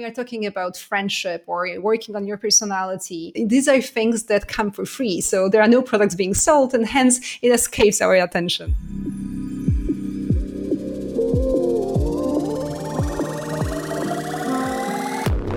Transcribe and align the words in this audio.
we 0.00 0.06
are 0.06 0.10
talking 0.10 0.46
about 0.46 0.78
friendship 0.78 1.44
or 1.46 1.68
working 1.78 2.16
on 2.16 2.26
your 2.26 2.38
personality, 2.38 3.32
these 3.36 3.68
are 3.68 3.82
things 3.82 4.22
that 4.24 4.48
come 4.48 4.70
for 4.70 4.86
free. 4.86 5.20
So 5.20 5.50
there 5.50 5.60
are 5.60 5.68
no 5.68 5.82
products 5.82 6.14
being 6.14 6.32
sold, 6.32 6.72
and 6.72 6.86
hence 6.86 7.38
it 7.42 7.48
escapes 7.48 8.00
our 8.00 8.14
attention. 8.14 8.74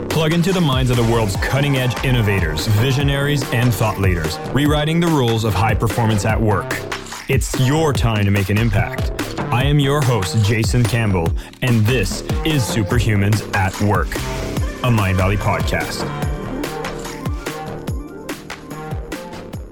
Plug 0.10 0.34
into 0.34 0.52
the 0.52 0.62
minds 0.62 0.92
of 0.92 0.98
the 0.98 1.04
world's 1.04 1.38
cutting 1.38 1.78
edge 1.78 1.96
innovators, 2.04 2.68
visionaries, 2.68 3.50
and 3.54 3.74
thought 3.74 3.98
leaders, 3.98 4.38
rewriting 4.52 5.00
the 5.00 5.08
rules 5.08 5.46
of 5.46 5.54
high 5.54 5.74
performance 5.74 6.26
at 6.26 6.40
work. 6.40 6.78
It's 7.30 7.58
your 7.62 7.94
time 7.94 8.26
to 8.26 8.32
make 8.32 8.50
an 8.50 8.58
impact. 8.58 9.23
I 9.52 9.64
am 9.66 9.80
your 9.80 10.02
host, 10.02 10.44
Jason 10.46 10.84
Campbell, 10.84 11.32
and 11.62 11.86
this 11.86 12.22
is 12.46 12.64
Superhumans 12.64 13.56
at 13.56 13.80
Work, 13.82 14.08
a 14.16 14.90
Mindvalley 14.90 15.38
podcast. 15.38 16.08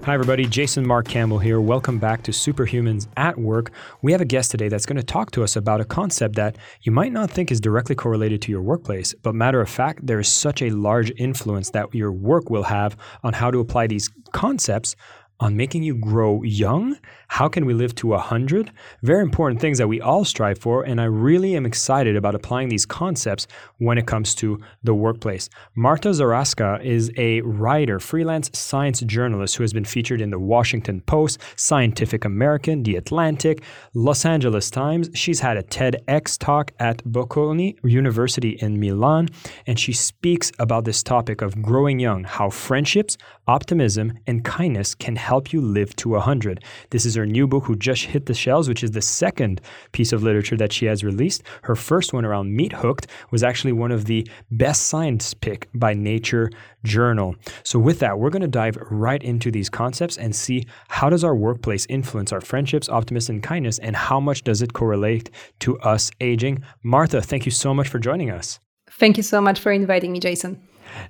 Hi, 0.03 0.15
everybody. 0.15 0.47
Jason 0.47 0.85
Mark 0.85 1.07
Campbell 1.07 1.37
here. 1.37 1.61
Welcome 1.61 1.99
back 1.99 2.23
to 2.23 2.31
Superhumans 2.31 3.07
at 3.17 3.37
Work. 3.37 3.71
We 4.01 4.11
have 4.11 4.21
a 4.21 4.25
guest 4.25 4.49
today 4.49 4.67
that's 4.67 4.87
going 4.87 4.97
to 4.97 5.03
talk 5.03 5.29
to 5.31 5.43
us 5.43 5.55
about 5.55 5.79
a 5.79 5.85
concept 5.85 6.35
that 6.35 6.57
you 6.81 6.91
might 6.91 7.11
not 7.11 7.29
think 7.29 7.51
is 7.51 7.61
directly 7.61 7.93
correlated 7.93 8.41
to 8.41 8.51
your 8.51 8.63
workplace, 8.63 9.13
but 9.13 9.35
matter 9.35 9.61
of 9.61 9.69
fact, 9.69 10.05
there 10.05 10.19
is 10.19 10.27
such 10.27 10.63
a 10.63 10.71
large 10.71 11.11
influence 11.17 11.69
that 11.69 11.93
your 11.93 12.11
work 12.11 12.49
will 12.49 12.63
have 12.63 12.97
on 13.23 13.33
how 13.33 13.51
to 13.51 13.59
apply 13.59 13.85
these 13.85 14.09
concepts 14.31 14.95
on 15.41 15.57
making 15.57 15.81
you 15.83 15.95
grow 15.95 16.43
young. 16.43 16.97
How 17.27 17.49
can 17.49 17.65
we 17.65 17.73
live 17.73 17.95
to 17.95 18.07
100? 18.07 18.71
Very 19.01 19.23
important 19.23 19.59
things 19.59 19.79
that 19.79 19.87
we 19.87 19.99
all 19.99 20.23
strive 20.23 20.59
for. 20.59 20.83
And 20.83 21.01
I 21.01 21.05
really 21.05 21.55
am 21.55 21.65
excited 21.65 22.15
about 22.15 22.35
applying 22.35 22.69
these 22.69 22.85
concepts 22.85 23.47
when 23.79 23.97
it 23.97 24.05
comes 24.05 24.35
to 24.35 24.59
the 24.83 24.93
workplace. 24.93 25.49
Marta 25.75 26.09
Zaraska 26.09 26.83
is 26.85 27.11
a 27.17 27.41
writer, 27.41 27.99
freelance 27.99 28.51
science 28.53 28.99
journalist 29.01 29.55
who 29.55 29.63
has 29.63 29.73
been 29.73 29.85
featured 29.85 30.21
in 30.21 30.29
the 30.29 30.37
Washington 30.39 31.01
Post, 31.01 31.39
Scientific 31.55 32.23
American, 32.23 32.83
The 32.83 32.95
Atlantic, 32.95 33.63
Los 33.95 34.25
Angeles 34.25 34.69
Times. 34.69 35.09
She's 35.15 35.39
had 35.39 35.57
a 35.57 35.63
TEDx 35.63 36.37
talk 36.37 36.71
at 36.79 37.03
Bocconi 37.03 37.77
University 37.83 38.51
in 38.61 38.79
Milan. 38.79 39.29
And 39.65 39.79
she 39.79 39.93
speaks 39.93 40.51
about 40.59 40.85
this 40.85 41.01
topic 41.01 41.41
of 41.41 41.61
growing 41.63 41.99
young, 41.99 42.25
how 42.25 42.51
friendships, 42.51 43.17
optimism, 43.47 44.13
and 44.27 44.45
kindness 44.45 44.93
can 44.93 45.15
help 45.15 45.30
help 45.31 45.53
you 45.53 45.61
live 45.61 45.95
to 45.95 46.09
100. 46.09 46.61
This 46.89 47.05
is 47.05 47.15
her 47.15 47.25
new 47.25 47.47
book, 47.47 47.63
Who 47.63 47.77
Just 47.77 48.03
Hit 48.03 48.25
the 48.25 48.33
Shelves, 48.33 48.67
which 48.67 48.83
is 48.83 48.91
the 48.91 49.01
second 49.01 49.61
piece 49.93 50.11
of 50.11 50.23
literature 50.23 50.57
that 50.57 50.73
she 50.73 50.87
has 50.87 51.05
released. 51.05 51.43
Her 51.61 51.77
first 51.77 52.11
one 52.11 52.25
around 52.25 52.51
Meathooked 52.51 53.05
was 53.31 53.41
actually 53.41 53.71
one 53.71 53.93
of 53.93 54.03
the 54.03 54.27
best 54.51 54.87
science 54.87 55.33
pick 55.33 55.69
by 55.73 55.93
Nature 55.93 56.51
Journal. 56.83 57.37
So 57.63 57.79
with 57.79 57.99
that, 57.99 58.19
we're 58.19 58.29
going 58.29 58.41
to 58.41 58.49
dive 58.49 58.75
right 58.89 59.23
into 59.23 59.51
these 59.51 59.69
concepts 59.69 60.17
and 60.17 60.35
see 60.35 60.65
how 60.89 61.09
does 61.09 61.23
our 61.23 61.33
workplace 61.33 61.85
influence 61.87 62.33
our 62.33 62.41
friendships, 62.41 62.89
optimism, 62.89 63.35
and 63.35 63.43
kindness, 63.43 63.79
and 63.79 63.95
how 63.95 64.19
much 64.19 64.43
does 64.43 64.61
it 64.61 64.73
correlate 64.73 65.29
to 65.59 65.79
us 65.79 66.11
aging? 66.19 66.61
Martha, 66.83 67.21
thank 67.21 67.45
you 67.45 67.53
so 67.53 67.73
much 67.73 67.87
for 67.87 67.99
joining 67.99 68.29
us. 68.29 68.59
Thank 68.89 69.15
you 69.15 69.23
so 69.23 69.39
much 69.39 69.61
for 69.61 69.71
inviting 69.71 70.11
me, 70.11 70.19
Jason. 70.19 70.61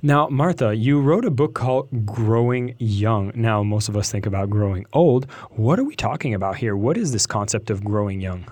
Now, 0.01 0.27
Martha, 0.29 0.75
you 0.75 0.99
wrote 0.99 1.25
a 1.25 1.31
book 1.31 1.53
called 1.53 2.05
Growing 2.05 2.75
Young. 2.79 3.31
Now, 3.35 3.63
most 3.63 3.89
of 3.89 3.97
us 3.97 4.11
think 4.11 4.25
about 4.25 4.49
growing 4.49 4.85
old. 4.93 5.25
What 5.51 5.79
are 5.79 5.83
we 5.83 5.95
talking 5.95 6.33
about 6.33 6.57
here? 6.57 6.75
What 6.75 6.97
is 6.97 7.11
this 7.11 7.25
concept 7.25 7.69
of 7.69 7.83
growing 7.83 8.21
young? 8.21 8.45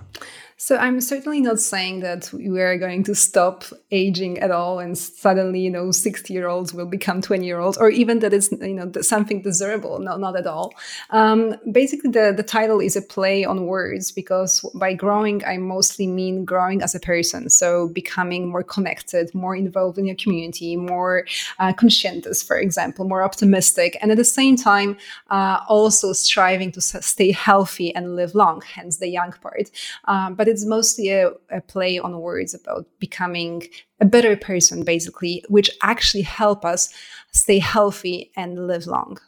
So 0.62 0.76
I'm 0.76 1.00
certainly 1.00 1.40
not 1.40 1.58
saying 1.58 2.00
that 2.00 2.30
we 2.34 2.60
are 2.60 2.76
going 2.76 3.02
to 3.04 3.14
stop 3.14 3.64
aging 3.90 4.40
at 4.40 4.50
all 4.50 4.78
and 4.78 4.96
suddenly, 4.96 5.58
you 5.58 5.70
know, 5.70 5.90
60 5.90 6.34
year 6.34 6.48
olds 6.48 6.74
will 6.74 6.84
become 6.84 7.22
20 7.22 7.46
year 7.46 7.60
olds 7.60 7.78
or 7.78 7.88
even 7.88 8.18
that 8.18 8.34
it's, 8.34 8.52
you 8.52 8.74
know, 8.74 8.92
something 9.00 9.40
desirable. 9.40 9.98
No, 10.00 10.18
not 10.18 10.36
at 10.36 10.46
all. 10.46 10.74
Um, 11.08 11.54
basically, 11.72 12.10
the, 12.10 12.34
the 12.36 12.42
title 12.42 12.78
is 12.78 12.94
a 12.94 13.00
play 13.00 13.42
on 13.42 13.64
words 13.64 14.12
because 14.12 14.60
by 14.74 14.92
growing, 14.92 15.42
I 15.46 15.56
mostly 15.56 16.06
mean 16.06 16.44
growing 16.44 16.82
as 16.82 16.94
a 16.94 17.00
person. 17.00 17.48
So 17.48 17.88
becoming 17.88 18.46
more 18.46 18.62
connected, 18.62 19.34
more 19.34 19.56
involved 19.56 19.96
in 19.96 20.04
your 20.04 20.16
community, 20.16 20.76
more 20.76 21.24
uh, 21.58 21.72
conscientious, 21.72 22.42
for 22.42 22.58
example, 22.58 23.08
more 23.08 23.22
optimistic. 23.22 23.96
And 24.02 24.10
at 24.10 24.18
the 24.18 24.24
same 24.24 24.56
time, 24.56 24.98
uh, 25.30 25.60
also 25.70 26.12
striving 26.12 26.70
to 26.72 26.82
stay 26.82 27.32
healthy 27.32 27.94
and 27.94 28.14
live 28.14 28.34
long, 28.34 28.60
hence 28.60 28.98
the 28.98 29.08
young 29.08 29.32
part. 29.32 29.70
Um, 30.04 30.34
but 30.34 30.49
it's 30.50 30.66
mostly 30.66 31.10
a, 31.10 31.30
a 31.50 31.60
play 31.60 31.98
on 31.98 32.20
words 32.20 32.52
about 32.54 32.86
becoming 32.98 33.66
a 34.00 34.04
better 34.04 34.36
person, 34.36 34.84
basically, 34.84 35.44
which 35.48 35.70
actually 35.82 36.22
help 36.22 36.64
us 36.64 36.92
stay 37.32 37.58
healthy 37.58 38.30
and 38.36 38.66
live 38.66 38.86
long. 38.86 39.18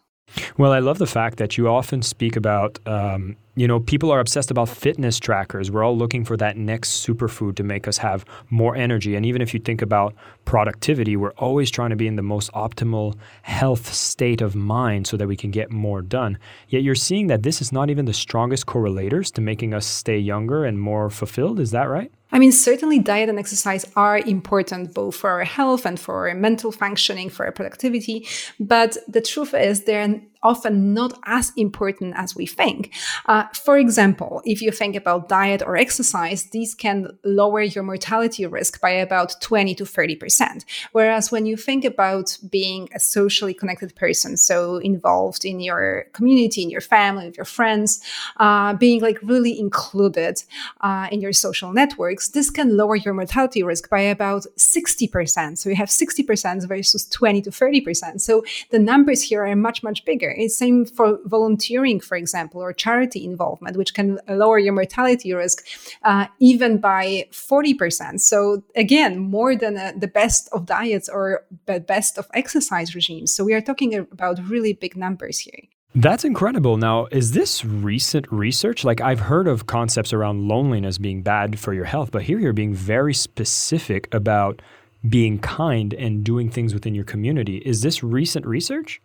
Well, 0.56 0.72
I 0.72 0.78
love 0.78 0.98
the 0.98 1.06
fact 1.06 1.38
that 1.38 1.56
you 1.56 1.68
often 1.68 2.02
speak 2.02 2.36
about, 2.36 2.78
um, 2.86 3.36
you 3.54 3.68
know, 3.68 3.80
people 3.80 4.10
are 4.10 4.20
obsessed 4.20 4.50
about 4.50 4.68
fitness 4.68 5.18
trackers. 5.18 5.70
We're 5.70 5.84
all 5.84 5.96
looking 5.96 6.24
for 6.24 6.36
that 6.38 6.56
next 6.56 7.06
superfood 7.06 7.56
to 7.56 7.62
make 7.62 7.86
us 7.86 7.98
have 7.98 8.24
more 8.48 8.74
energy. 8.74 9.14
And 9.14 9.26
even 9.26 9.42
if 9.42 9.52
you 9.52 9.60
think 9.60 9.82
about 9.82 10.14
productivity, 10.46 11.16
we're 11.16 11.32
always 11.32 11.70
trying 11.70 11.90
to 11.90 11.96
be 11.96 12.06
in 12.06 12.16
the 12.16 12.22
most 12.22 12.50
optimal 12.52 13.14
health 13.42 13.92
state 13.92 14.40
of 14.40 14.54
mind 14.54 15.06
so 15.06 15.18
that 15.18 15.28
we 15.28 15.36
can 15.36 15.50
get 15.50 15.70
more 15.70 16.00
done. 16.00 16.38
Yet 16.68 16.82
you're 16.82 16.94
seeing 16.94 17.26
that 17.26 17.42
this 17.42 17.60
is 17.60 17.72
not 17.72 17.90
even 17.90 18.06
the 18.06 18.14
strongest 18.14 18.64
correlators 18.66 19.30
to 19.34 19.42
making 19.42 19.74
us 19.74 19.84
stay 19.84 20.18
younger 20.18 20.64
and 20.64 20.80
more 20.80 21.10
fulfilled. 21.10 21.60
Is 21.60 21.72
that 21.72 21.88
right? 21.90 22.10
I 22.34 22.38
mean, 22.38 22.52
certainly 22.52 22.98
diet 22.98 23.28
and 23.28 23.38
exercise 23.38 23.84
are 23.94 24.16
important 24.18 24.94
both 24.94 25.16
for 25.16 25.28
our 25.28 25.44
health 25.44 25.84
and 25.84 26.00
for 26.00 26.26
our 26.26 26.34
mental 26.34 26.72
functioning, 26.72 27.28
for 27.28 27.44
our 27.44 27.52
productivity. 27.52 28.26
But 28.58 28.96
the 29.06 29.20
truth 29.20 29.52
is, 29.52 29.84
they're 29.84 30.22
often 30.42 30.94
not 30.94 31.18
as 31.24 31.52
important 31.56 32.14
as 32.16 32.34
we 32.34 32.46
think. 32.46 32.92
Uh, 33.26 33.44
for 33.54 33.78
example, 33.78 34.42
if 34.44 34.60
you 34.60 34.70
think 34.70 34.96
about 34.96 35.28
diet 35.28 35.62
or 35.62 35.76
exercise, 35.76 36.44
these 36.50 36.74
can 36.74 37.08
lower 37.24 37.62
your 37.62 37.84
mortality 37.84 38.46
risk 38.46 38.80
by 38.80 38.90
about 38.90 39.34
20 39.40 39.74
to 39.74 39.84
30%. 39.84 40.64
Whereas 40.92 41.30
when 41.30 41.46
you 41.46 41.56
think 41.56 41.84
about 41.84 42.38
being 42.50 42.88
a 42.94 43.00
socially 43.00 43.54
connected 43.54 43.94
person, 43.94 44.36
so 44.36 44.76
involved 44.78 45.44
in 45.44 45.60
your 45.60 46.06
community, 46.12 46.62
in 46.62 46.70
your 46.70 46.80
family, 46.80 47.26
with 47.26 47.36
your 47.36 47.44
friends, 47.44 48.00
uh, 48.38 48.74
being 48.74 49.00
like 49.00 49.18
really 49.22 49.58
included 49.58 50.42
uh, 50.80 51.08
in 51.10 51.20
your 51.20 51.32
social 51.32 51.72
networks, 51.72 52.28
this 52.28 52.50
can 52.50 52.76
lower 52.76 52.96
your 52.96 53.14
mortality 53.14 53.62
risk 53.62 53.88
by 53.88 54.00
about 54.00 54.46
60%. 54.56 55.58
So 55.58 55.68
you 55.68 55.76
have 55.76 55.88
60% 55.88 56.68
versus 56.68 57.06
20 57.06 57.42
to 57.42 57.50
30%. 57.50 58.20
So 58.20 58.44
the 58.70 58.78
numbers 58.78 59.22
here 59.22 59.44
are 59.44 59.56
much, 59.56 59.82
much 59.82 60.04
bigger. 60.04 60.31
It's 60.36 60.56
same 60.56 60.84
for 60.84 61.18
volunteering, 61.24 62.00
for 62.00 62.16
example, 62.16 62.60
or 62.60 62.72
charity 62.72 63.24
involvement, 63.24 63.76
which 63.76 63.94
can 63.94 64.18
lower 64.28 64.58
your 64.58 64.72
mortality 64.72 65.32
risk 65.32 65.64
uh, 66.02 66.26
even 66.38 66.78
by 66.78 67.26
40%. 67.30 68.20
So 68.20 68.62
again, 68.76 69.18
more 69.18 69.56
than 69.56 69.76
uh, 69.76 69.92
the 69.96 70.08
best 70.08 70.48
of 70.52 70.66
diets 70.66 71.08
or 71.08 71.44
the 71.66 71.80
best 71.80 72.18
of 72.18 72.26
exercise 72.34 72.94
regimes. 72.94 73.34
So 73.34 73.44
we 73.44 73.54
are 73.54 73.60
talking 73.60 73.94
about 73.94 74.38
really 74.48 74.72
big 74.72 74.96
numbers 74.96 75.38
here. 75.38 75.62
That's 75.94 76.24
incredible. 76.24 76.78
Now, 76.78 77.06
is 77.10 77.32
this 77.32 77.66
recent 77.66 78.30
research? 78.32 78.82
Like, 78.82 79.02
I've 79.02 79.20
heard 79.20 79.46
of 79.46 79.66
concepts 79.66 80.14
around 80.14 80.48
loneliness 80.48 80.96
being 80.96 81.20
bad 81.20 81.58
for 81.58 81.74
your 81.74 81.84
health, 81.84 82.10
but 82.10 82.22
here 82.22 82.38
you're 82.38 82.54
being 82.54 82.72
very 82.72 83.12
specific 83.12 84.08
about 84.14 84.62
being 85.06 85.38
kind 85.38 85.92
and 85.92 86.24
doing 86.24 86.48
things 86.48 86.72
within 86.72 86.94
your 86.94 87.04
community. 87.04 87.58
Is 87.58 87.82
this 87.82 88.02
recent 88.02 88.46
research? 88.46 89.02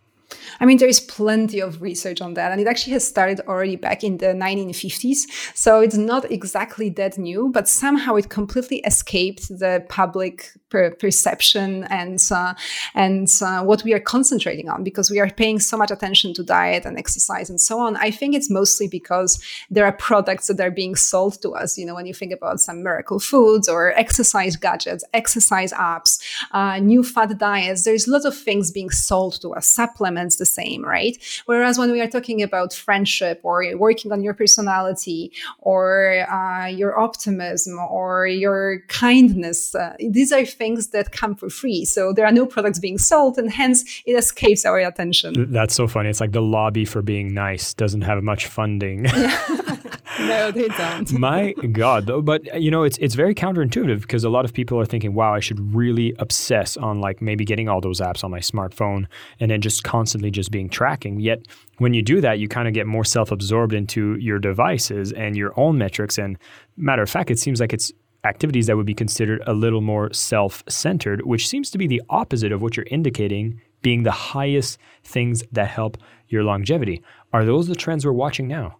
I 0.59 0.65
mean, 0.65 0.77
there 0.77 0.87
is 0.87 0.99
plenty 0.99 1.59
of 1.59 1.81
research 1.81 2.21
on 2.21 2.33
that, 2.33 2.51
and 2.51 2.59
it 2.59 2.67
actually 2.67 2.93
has 2.93 3.07
started 3.07 3.39
already 3.47 3.75
back 3.75 4.03
in 4.03 4.17
the 4.17 4.27
1950s. 4.27 5.25
So 5.53 5.79
it's 5.79 5.95
not 5.95 6.29
exactly 6.31 6.89
that 6.91 7.17
new, 7.17 7.49
but 7.53 7.67
somehow 7.67 8.15
it 8.15 8.29
completely 8.29 8.79
escaped 8.79 9.47
the 9.47 9.85
public 9.87 10.51
per- 10.69 10.91
perception 10.91 11.85
and 11.85 12.19
uh, 12.31 12.53
and 12.93 13.29
uh, 13.41 13.63
what 13.63 13.83
we 13.83 13.93
are 13.93 13.99
concentrating 13.99 14.69
on 14.69 14.83
because 14.83 15.09
we 15.09 15.19
are 15.19 15.29
paying 15.29 15.59
so 15.59 15.77
much 15.77 15.91
attention 15.91 16.33
to 16.33 16.43
diet 16.43 16.85
and 16.85 16.97
exercise 16.97 17.49
and 17.49 17.61
so 17.61 17.79
on. 17.79 17.95
I 17.97 18.11
think 18.11 18.35
it's 18.35 18.49
mostly 18.49 18.87
because 18.87 19.41
there 19.69 19.85
are 19.85 19.93
products 19.93 20.47
that 20.47 20.59
are 20.59 20.71
being 20.71 20.95
sold 20.95 21.41
to 21.41 21.51
us. 21.51 21.77
You 21.77 21.85
know, 21.85 21.95
when 21.95 22.05
you 22.05 22.13
think 22.13 22.33
about 22.33 22.59
some 22.59 22.83
miracle 22.83 23.19
foods 23.19 23.69
or 23.69 23.93
exercise 23.93 24.55
gadgets, 24.55 25.03
exercise 25.13 25.71
apps, 25.73 26.19
uh, 26.51 26.79
new 26.79 27.03
fad 27.03 27.37
diets, 27.37 27.83
there's 27.83 28.07
lots 28.07 28.25
of 28.25 28.35
things 28.35 28.71
being 28.71 28.89
sold 28.89 29.39
to 29.41 29.53
us, 29.53 29.67
supplements 29.67 30.16
the 30.37 30.45
same, 30.45 30.83
right? 30.83 31.17
Whereas 31.45 31.77
when 31.77 31.91
we 31.91 32.01
are 32.01 32.07
talking 32.07 32.41
about 32.41 32.73
friendship 32.73 33.39
or 33.43 33.63
working 33.77 34.11
on 34.11 34.21
your 34.21 34.33
personality 34.33 35.31
or 35.59 36.25
uh, 36.29 36.67
your 36.67 36.99
optimism 36.99 37.79
or 37.79 38.27
your 38.27 38.81
kindness, 38.87 39.75
uh, 39.75 39.95
these 39.99 40.31
are 40.31 40.45
things 40.45 40.87
that 40.89 41.11
come 41.11 41.35
for 41.35 41.49
free. 41.49 41.85
So 41.85 42.13
there 42.13 42.25
are 42.25 42.31
no 42.31 42.45
products 42.45 42.79
being 42.79 42.97
sold, 42.97 43.37
and 43.37 43.51
hence 43.51 44.03
it 44.05 44.13
escapes 44.13 44.65
our 44.65 44.79
attention. 44.79 45.51
That's 45.51 45.75
so 45.75 45.87
funny. 45.87 46.09
It's 46.09 46.21
like 46.21 46.31
the 46.31 46.41
lobby 46.41 46.85
for 46.85 47.01
being 47.01 47.33
nice 47.33 47.73
doesn't 47.73 48.01
have 48.01 48.23
much 48.23 48.47
funding. 48.47 49.07
no, 50.19 50.51
they 50.51 50.67
don't. 50.69 51.11
My 51.13 51.51
God, 51.71 52.05
though, 52.05 52.21
but 52.21 52.59
you 52.59 52.71
know, 52.71 52.83
it's 52.83 52.97
it's 52.97 53.15
very 53.15 53.35
counterintuitive 53.35 54.01
because 54.01 54.23
a 54.23 54.29
lot 54.29 54.45
of 54.45 54.53
people 54.53 54.79
are 54.79 54.85
thinking, 54.85 55.13
"Wow, 55.13 55.33
I 55.33 55.39
should 55.39 55.75
really 55.75 56.15
obsess 56.17 56.77
on 56.77 57.01
like 57.01 57.21
maybe 57.21 57.45
getting 57.45 57.69
all 57.69 57.81
those 57.81 57.99
apps 57.99 58.23
on 58.23 58.31
my 58.31 58.39
smartphone 58.39 59.05
and 59.39 59.51
then 59.51 59.61
just 59.61 59.83
constantly 59.83 60.06
just 60.15 60.51
being 60.51 60.69
tracking." 60.69 61.19
Yet, 61.19 61.47
when 61.77 61.93
you 61.93 62.01
do 62.01 62.21
that, 62.21 62.39
you 62.39 62.47
kind 62.47 62.67
of 62.67 62.73
get 62.73 62.87
more 62.87 63.05
self-absorbed 63.05 63.73
into 63.73 64.15
your 64.19 64.39
devices 64.39 65.11
and 65.13 65.35
your 65.35 65.53
own 65.59 65.77
metrics. 65.77 66.17
And 66.17 66.37
matter 66.75 67.01
of 67.01 67.09
fact, 67.09 67.31
it 67.31 67.39
seems 67.39 67.59
like 67.59 67.73
it's 67.73 67.91
activities 68.23 68.67
that 68.67 68.75
would 68.75 68.85
be 68.85 68.93
considered 68.93 69.41
a 69.47 69.53
little 69.53 69.81
more 69.81 70.11
self-centered, 70.11 71.25
which 71.25 71.47
seems 71.47 71.69
to 71.71 71.77
be 71.77 71.87
the 71.87 72.01
opposite 72.09 72.51
of 72.51 72.61
what 72.61 72.75
you're 72.75 72.85
indicating 72.89 73.61
being 73.81 74.03
the 74.03 74.11
highest 74.11 74.79
things 75.03 75.43
that 75.51 75.67
help 75.67 75.97
your 76.29 76.43
longevity. 76.43 77.03
Are 77.33 77.45
those 77.45 77.67
the 77.67 77.75
trends 77.75 78.05
we're 78.05 78.13
watching 78.13 78.47
now? 78.47 78.77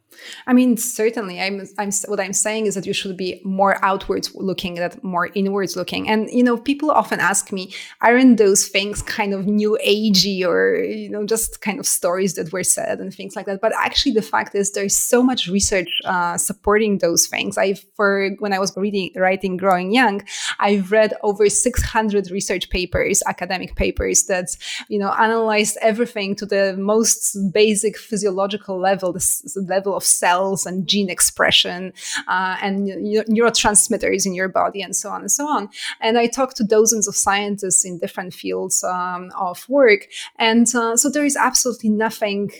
I 0.47 0.53
mean, 0.53 0.77
certainly. 0.77 1.39
I'm, 1.39 1.67
I'm, 1.77 1.91
what 2.07 2.19
I'm 2.19 2.33
saying 2.33 2.65
is 2.65 2.75
that 2.75 2.85
you 2.85 2.93
should 2.93 3.17
be 3.17 3.41
more 3.43 3.83
outwards 3.83 4.33
looking, 4.35 4.75
that 4.75 5.03
more 5.03 5.29
inwards 5.35 5.75
looking. 5.75 6.09
And 6.09 6.29
you 6.31 6.43
know, 6.43 6.57
people 6.57 6.89
often 6.89 7.19
ask 7.19 7.51
me, 7.51 7.73
aren't 8.01 8.37
those 8.37 8.67
things 8.67 9.01
kind 9.01 9.33
of 9.33 9.45
new 9.45 9.77
agey 9.85 10.45
or 10.45 10.75
you 10.75 11.09
know, 11.09 11.25
just 11.25 11.61
kind 11.61 11.79
of 11.79 11.85
stories 11.85 12.35
that 12.35 12.51
were 12.51 12.63
said 12.63 12.99
and 12.99 13.13
things 13.13 13.35
like 13.35 13.45
that? 13.45 13.61
But 13.61 13.73
actually, 13.77 14.13
the 14.13 14.21
fact 14.21 14.55
is, 14.55 14.71
there's 14.71 14.97
so 14.97 15.21
much 15.21 15.47
research 15.47 15.89
uh, 16.05 16.37
supporting 16.37 16.99
those 16.99 17.27
things. 17.27 17.57
I, 17.57 17.75
for 17.95 18.31
when 18.39 18.53
I 18.53 18.59
was 18.59 18.75
reading, 18.77 19.11
writing, 19.15 19.57
growing 19.57 19.91
young, 19.91 20.21
I've 20.59 20.91
read 20.91 21.13
over 21.21 21.49
600 21.49 22.31
research 22.31 22.69
papers, 22.69 23.21
academic 23.27 23.75
papers 23.75 24.23
that 24.23 24.55
you 24.87 24.99
know 24.99 25.11
analyzed 25.11 25.77
everything 25.81 26.35
to 26.37 26.45
the 26.45 26.75
most 26.77 27.35
basic 27.37 27.97
physiological 27.97 28.79
level, 28.79 29.13
the 29.13 29.65
level 29.67 29.95
of 29.95 30.03
cells 30.03 30.65
and 30.65 30.87
gene 30.87 31.09
expression 31.09 31.93
uh, 32.27 32.57
and 32.61 32.87
neurotransmitters 32.87 34.25
in 34.25 34.33
your 34.33 34.49
body 34.49 34.81
and 34.81 34.95
so 34.95 35.09
on 35.09 35.21
and 35.21 35.31
so 35.31 35.47
on. 35.47 35.69
And 36.01 36.17
I 36.17 36.27
talked 36.27 36.57
to 36.57 36.63
dozens 36.63 37.07
of 37.07 37.15
scientists 37.15 37.85
in 37.85 37.99
different 37.99 38.33
fields 38.33 38.83
um, 38.83 39.31
of 39.37 39.67
work. 39.69 40.07
And 40.37 40.67
uh, 40.75 40.97
so 40.97 41.09
there 41.09 41.25
is 41.25 41.35
absolutely 41.35 41.89
nothing 41.89 42.51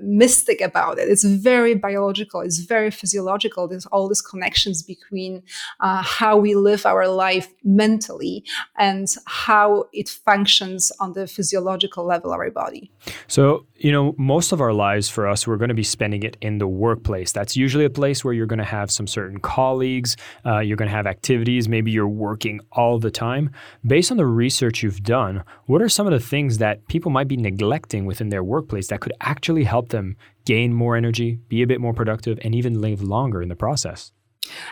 mystic 0.00 0.60
about 0.60 0.98
it. 0.98 1.08
It's 1.08 1.24
very 1.24 1.74
biological, 1.74 2.40
it's 2.40 2.58
very 2.58 2.90
physiological. 2.90 3.68
There's 3.68 3.86
all 3.86 4.08
these 4.08 4.22
connections 4.22 4.82
between 4.82 5.42
uh, 5.80 6.02
how 6.02 6.36
we 6.36 6.54
live 6.54 6.86
our 6.86 7.08
life 7.08 7.48
mentally 7.64 8.44
and 8.76 9.06
how 9.26 9.86
it 9.92 10.08
functions 10.08 10.92
on 11.00 11.12
the 11.12 11.26
physiological 11.26 12.04
level 12.04 12.32
of 12.32 12.38
our 12.38 12.50
body. 12.50 12.90
So, 13.26 13.66
you 13.76 13.92
know, 13.92 14.14
most 14.18 14.50
of 14.50 14.60
our 14.60 14.72
lives 14.72 15.08
for 15.08 15.28
us, 15.28 15.46
we're 15.46 15.56
going 15.56 15.68
to 15.68 15.74
be 15.74 15.84
spending 15.84 16.24
it 16.24 16.36
in 16.40 16.58
the 16.58 16.66
workplace. 16.66 17.30
That's 17.30 17.56
usually 17.56 17.84
a 17.84 17.90
place 17.90 18.24
where 18.24 18.34
you're 18.34 18.46
going 18.46 18.58
to 18.58 18.64
have 18.64 18.90
some 18.90 19.06
certain 19.06 19.38
colleagues, 19.38 20.16
uh, 20.44 20.58
you're 20.58 20.76
going 20.76 20.90
to 20.90 20.94
have 20.94 21.06
activities, 21.06 21.68
maybe 21.68 21.92
you're 21.92 22.08
working 22.08 22.60
all 22.72 22.98
the 22.98 23.12
time. 23.12 23.50
Based 23.86 24.10
on 24.10 24.16
the 24.16 24.26
research 24.26 24.82
you've 24.82 25.04
done, 25.04 25.44
what 25.66 25.80
are 25.80 25.88
some 25.88 26.06
of 26.06 26.12
the 26.12 26.20
things 26.20 26.58
that 26.58 26.86
people 26.88 27.12
might 27.12 27.28
be 27.28 27.36
neglecting 27.36 28.06
within 28.06 28.28
their 28.28 28.42
workplace 28.42 28.88
that 28.88 29.00
could 29.00 29.12
actually 29.20 29.64
help 29.64 29.90
them 29.90 30.16
gain 30.44 30.74
more 30.74 30.96
energy, 30.96 31.38
be 31.48 31.62
a 31.62 31.66
bit 31.66 31.80
more 31.80 31.94
productive, 31.94 32.40
and 32.42 32.54
even 32.56 32.80
live 32.80 33.00
longer 33.00 33.40
in 33.40 33.48
the 33.48 33.56
process? 33.56 34.12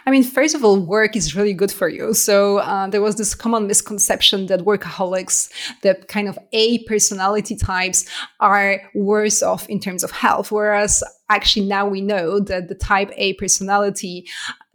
I 0.06 0.10
mean, 0.10 0.22
first 0.22 0.54
of 0.54 0.64
all, 0.64 0.78
work 0.78 1.16
is 1.16 1.34
really 1.34 1.52
good 1.52 1.72
for 1.72 1.88
you. 1.88 2.14
So 2.14 2.58
uh, 2.58 2.88
there 2.88 3.02
was 3.02 3.16
this 3.16 3.34
common 3.34 3.66
misconception 3.66 4.46
that 4.46 4.60
workaholics, 4.60 5.50
the 5.82 5.94
kind 6.08 6.28
of 6.28 6.38
A 6.52 6.84
personality 6.84 7.56
types, 7.56 8.06
are 8.40 8.80
worse 8.94 9.42
off 9.42 9.68
in 9.68 9.80
terms 9.80 10.04
of 10.04 10.10
health. 10.12 10.52
Whereas 10.52 11.02
actually 11.28 11.66
now 11.66 11.86
we 11.86 12.00
know 12.00 12.40
that 12.40 12.68
the 12.68 12.74
type 12.74 13.10
A 13.16 13.34
personality 13.34 14.26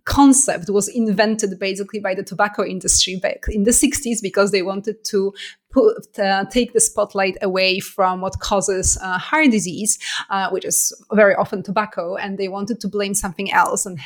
concept 0.03 0.69
was 0.69 0.88
invented 0.88 1.57
basically 1.59 1.99
by 1.99 2.15
the 2.15 2.23
tobacco 2.23 2.65
industry 2.65 3.17
back 3.17 3.45
in 3.49 3.63
the 3.63 3.71
60s 3.71 4.17
because 4.21 4.51
they 4.51 4.63
wanted 4.63 5.03
to 5.05 5.33
put, 5.71 6.19
uh, 6.19 6.45
take 6.45 6.73
the 6.73 6.79
spotlight 6.79 7.38
away 7.41 7.79
from 7.79 8.21
what 8.21 8.39
causes 8.39 8.97
uh, 9.01 9.18
heart 9.18 9.51
disease, 9.51 9.97
uh, 10.29 10.50
which 10.50 10.65
is 10.65 10.94
very 11.13 11.35
often 11.35 11.63
tobacco, 11.63 12.15
and 12.15 12.38
they 12.38 12.47
wanted 12.47 12.79
to 12.81 12.88
blame 12.88 13.13
something 13.13 13.51
else, 13.51 13.85
and 13.85 14.00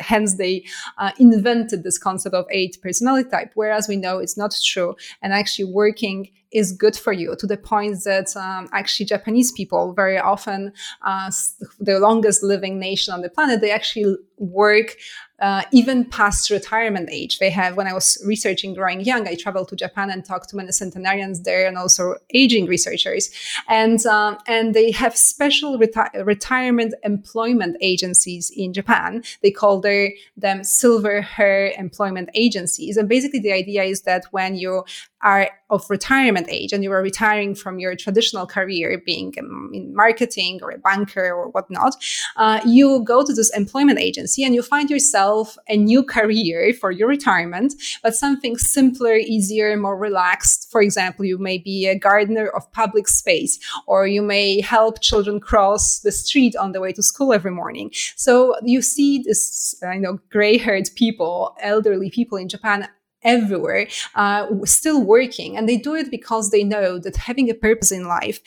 hence 0.00 0.34
they 0.34 0.64
uh, 0.98 1.12
invented 1.18 1.82
this 1.82 1.98
concept 1.98 2.34
of 2.34 2.46
eight 2.50 2.78
personality 2.82 3.28
type. 3.28 3.50
Whereas 3.54 3.88
we 3.88 3.96
know 3.96 4.18
it's 4.18 4.36
not 4.36 4.54
true, 4.64 4.96
and 5.22 5.32
actually 5.32 5.66
working 5.66 6.30
is 6.52 6.72
good 6.72 6.96
for 6.96 7.12
you 7.12 7.36
to 7.36 7.46
the 7.46 7.56
point 7.56 8.04
that 8.04 8.36
um, 8.36 8.68
actually 8.72 9.06
Japanese 9.06 9.52
people 9.52 9.92
very 9.92 10.18
often, 10.18 10.72
uh, 11.02 11.30
the 11.78 11.98
longest 11.98 12.42
living 12.42 12.78
nation 12.78 13.14
on 13.14 13.22
the 13.22 13.28
planet, 13.28 13.60
they 13.60 13.70
actually 13.70 14.16
work 14.38 14.96
uh, 15.40 15.62
even 15.72 16.04
past 16.04 16.50
retirement 16.50 17.08
age. 17.10 17.38
They 17.38 17.50
have, 17.50 17.76
when 17.76 17.86
I 17.86 17.94
was 17.94 18.22
researching 18.26 18.74
growing 18.74 19.00
young, 19.00 19.26
I 19.26 19.34
traveled 19.34 19.68
to 19.68 19.76
Japan 19.76 20.10
and 20.10 20.24
talked 20.24 20.50
to 20.50 20.56
many 20.56 20.72
centenarians 20.72 21.42
there 21.42 21.66
and 21.66 21.78
also 21.78 22.16
aging 22.34 22.66
researchers. 22.66 23.30
And, 23.68 24.04
um, 24.06 24.36
and 24.46 24.74
they 24.74 24.90
have 24.90 25.16
special 25.16 25.78
reti- 25.78 26.26
retirement 26.26 26.94
employment 27.04 27.76
agencies 27.80 28.52
in 28.54 28.72
Japan. 28.74 29.22
They 29.42 29.50
call 29.50 29.80
their, 29.80 30.12
them 30.36 30.62
silver 30.62 31.22
hair 31.22 31.72
employment 31.78 32.28
agencies. 32.34 32.96
And 32.98 33.08
basically 33.08 33.40
the 33.40 33.52
idea 33.52 33.84
is 33.84 34.02
that 34.02 34.26
when 34.32 34.56
you 34.56 34.84
are 35.22 35.50
of 35.68 35.88
retirement 35.88 36.48
age 36.50 36.72
and 36.72 36.82
you 36.82 36.90
are 36.90 37.02
retiring 37.02 37.54
from 37.54 37.78
your 37.78 37.94
traditional 37.94 38.46
career, 38.46 39.00
being 39.04 39.32
in 39.36 39.94
marketing 39.94 40.58
or 40.62 40.70
a 40.70 40.78
banker 40.78 41.32
or 41.32 41.48
whatnot, 41.50 41.94
uh, 42.36 42.60
you 42.66 43.02
go 43.04 43.24
to 43.24 43.32
this 43.32 43.54
employment 43.56 43.98
agency 43.98 44.42
and 44.42 44.54
you 44.54 44.62
find 44.62 44.90
yourself 44.90 45.56
a 45.68 45.76
new 45.76 46.02
career 46.02 46.72
for 46.72 46.90
your 46.90 47.08
retirement, 47.08 47.74
but 48.02 48.14
something 48.14 48.56
simpler, 48.56 49.14
easier, 49.14 49.76
more 49.76 49.96
relaxed. 49.96 50.68
For 50.70 50.82
example, 50.82 51.24
you 51.24 51.38
may 51.38 51.58
be 51.58 51.86
a 51.86 51.98
gardener 51.98 52.48
of 52.48 52.70
public 52.72 53.06
space, 53.06 53.58
or 53.86 54.06
you 54.06 54.22
may 54.22 54.60
help 54.60 55.00
children 55.00 55.38
cross 55.38 56.00
the 56.00 56.12
street 56.12 56.56
on 56.56 56.72
the 56.72 56.80
way 56.80 56.92
to 56.92 57.02
school 57.02 57.32
every 57.32 57.50
morning. 57.50 57.90
So 58.16 58.56
you 58.62 58.82
see 58.82 59.22
this, 59.24 59.74
uh, 59.82 59.92
you 59.92 60.00
know, 60.00 60.18
gray-haired 60.30 60.88
people, 60.96 61.56
elderly 61.60 62.10
people 62.10 62.38
in 62.38 62.48
Japan 62.48 62.88
everywhere, 63.22 63.88
uh, 64.14 64.46
still 64.64 65.02
working. 65.02 65.56
And 65.56 65.68
they 65.68 65.76
do 65.76 65.94
it 65.94 66.10
because 66.10 66.50
they 66.50 66.64
know 66.64 66.98
that 66.98 67.16
having 67.16 67.50
a 67.50 67.54
purpose 67.54 67.92
in 67.92 68.06
life 68.06 68.40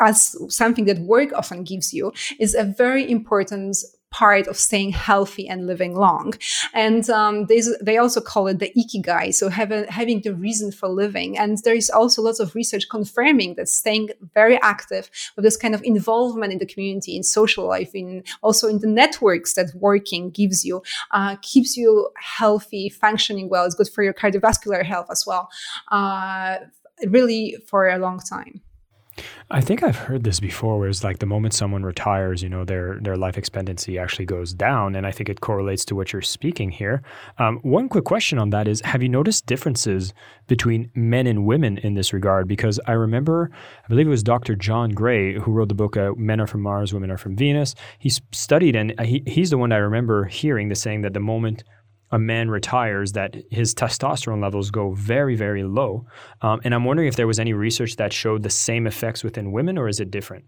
as 0.00 0.34
something 0.48 0.84
that 0.86 0.98
work 1.00 1.32
often 1.32 1.64
gives 1.64 1.92
you 1.92 2.12
is 2.38 2.54
a 2.54 2.64
very 2.64 3.08
important 3.10 3.76
part 4.12 4.46
of 4.46 4.56
staying 4.56 4.92
healthy 4.92 5.48
and 5.48 5.66
living 5.66 5.96
long. 5.96 6.34
And 6.72 7.08
um, 7.10 7.46
they, 7.46 7.62
they 7.80 7.98
also 7.98 8.20
call 8.20 8.46
it 8.46 8.58
the 8.60 8.72
ikigai, 8.76 9.34
so 9.34 9.48
having, 9.48 9.84
having 9.88 10.20
the 10.20 10.34
reason 10.34 10.70
for 10.70 10.88
living. 10.88 11.36
And 11.36 11.58
there 11.64 11.74
is 11.74 11.90
also 11.90 12.22
lots 12.22 12.38
of 12.38 12.54
research 12.54 12.88
confirming 12.88 13.54
that 13.56 13.68
staying 13.68 14.10
very 14.34 14.60
active 14.62 15.10
with 15.34 15.44
this 15.44 15.56
kind 15.56 15.74
of 15.74 15.82
involvement 15.82 16.52
in 16.52 16.58
the 16.58 16.66
community, 16.66 17.16
in 17.16 17.22
social 17.22 17.66
life, 17.66 17.94
in 17.94 18.22
also 18.42 18.68
in 18.68 18.78
the 18.78 18.86
networks 18.86 19.54
that 19.54 19.74
working 19.74 20.30
gives 20.30 20.64
you, 20.64 20.82
uh, 21.10 21.36
keeps 21.42 21.76
you 21.76 22.10
healthy, 22.16 22.88
functioning 22.88 23.48
well. 23.48 23.64
It's 23.64 23.74
good 23.74 23.88
for 23.88 24.04
your 24.04 24.14
cardiovascular 24.14 24.84
health 24.84 25.08
as 25.10 25.24
well. 25.26 25.48
Uh, 25.90 26.58
really 27.06 27.56
for 27.66 27.88
a 27.88 27.98
long 27.98 28.20
time. 28.20 28.60
I 29.50 29.60
think 29.60 29.82
I've 29.82 29.96
heard 29.96 30.24
this 30.24 30.40
before, 30.40 30.78
where 30.78 30.88
it's 30.88 31.04
like 31.04 31.18
the 31.18 31.26
moment 31.26 31.54
someone 31.54 31.82
retires, 31.82 32.42
you 32.42 32.48
know, 32.48 32.64
their 32.64 32.98
their 33.00 33.16
life 33.16 33.36
expectancy 33.36 33.98
actually 33.98 34.24
goes 34.24 34.52
down, 34.52 34.94
and 34.94 35.06
I 35.06 35.12
think 35.12 35.28
it 35.28 35.40
correlates 35.40 35.84
to 35.86 35.94
what 35.94 36.12
you're 36.12 36.22
speaking 36.22 36.70
here. 36.70 37.02
Um, 37.38 37.58
one 37.62 37.88
quick 37.88 38.04
question 38.04 38.38
on 38.38 38.50
that 38.50 38.68
is: 38.68 38.80
Have 38.82 39.02
you 39.02 39.08
noticed 39.08 39.46
differences 39.46 40.14
between 40.46 40.90
men 40.94 41.26
and 41.26 41.44
women 41.44 41.78
in 41.78 41.94
this 41.94 42.12
regard? 42.12 42.48
Because 42.48 42.80
I 42.86 42.92
remember, 42.92 43.50
I 43.84 43.88
believe 43.88 44.06
it 44.06 44.10
was 44.10 44.22
Dr. 44.22 44.54
John 44.54 44.90
Gray 44.90 45.34
who 45.38 45.52
wrote 45.52 45.68
the 45.68 45.74
book 45.74 45.96
uh, 45.96 46.12
"Men 46.16 46.40
Are 46.40 46.46
from 46.46 46.62
Mars, 46.62 46.92
Women 46.92 47.10
Are 47.10 47.18
from 47.18 47.36
Venus." 47.36 47.74
He 47.98 48.10
studied, 48.32 48.76
and 48.76 48.98
he, 49.00 49.22
he's 49.26 49.50
the 49.50 49.58
one 49.58 49.72
I 49.72 49.76
remember 49.76 50.24
hearing 50.24 50.68
the 50.68 50.74
saying 50.74 51.02
that 51.02 51.14
the 51.14 51.20
moment 51.20 51.64
a 52.12 52.18
man 52.18 52.50
retires 52.50 53.12
that 53.12 53.34
his 53.50 53.74
testosterone 53.74 54.42
levels 54.42 54.70
go 54.70 54.92
very, 54.92 55.34
very 55.34 55.64
low. 55.64 56.06
Um, 56.42 56.60
and 56.62 56.74
I'm 56.74 56.84
wondering 56.84 57.08
if 57.08 57.16
there 57.16 57.26
was 57.26 57.40
any 57.40 57.54
research 57.54 57.96
that 57.96 58.12
showed 58.12 58.42
the 58.42 58.50
same 58.50 58.86
effects 58.86 59.24
within 59.24 59.50
women, 59.50 59.78
or 59.78 59.88
is 59.88 59.98
it 59.98 60.10
different? 60.10 60.44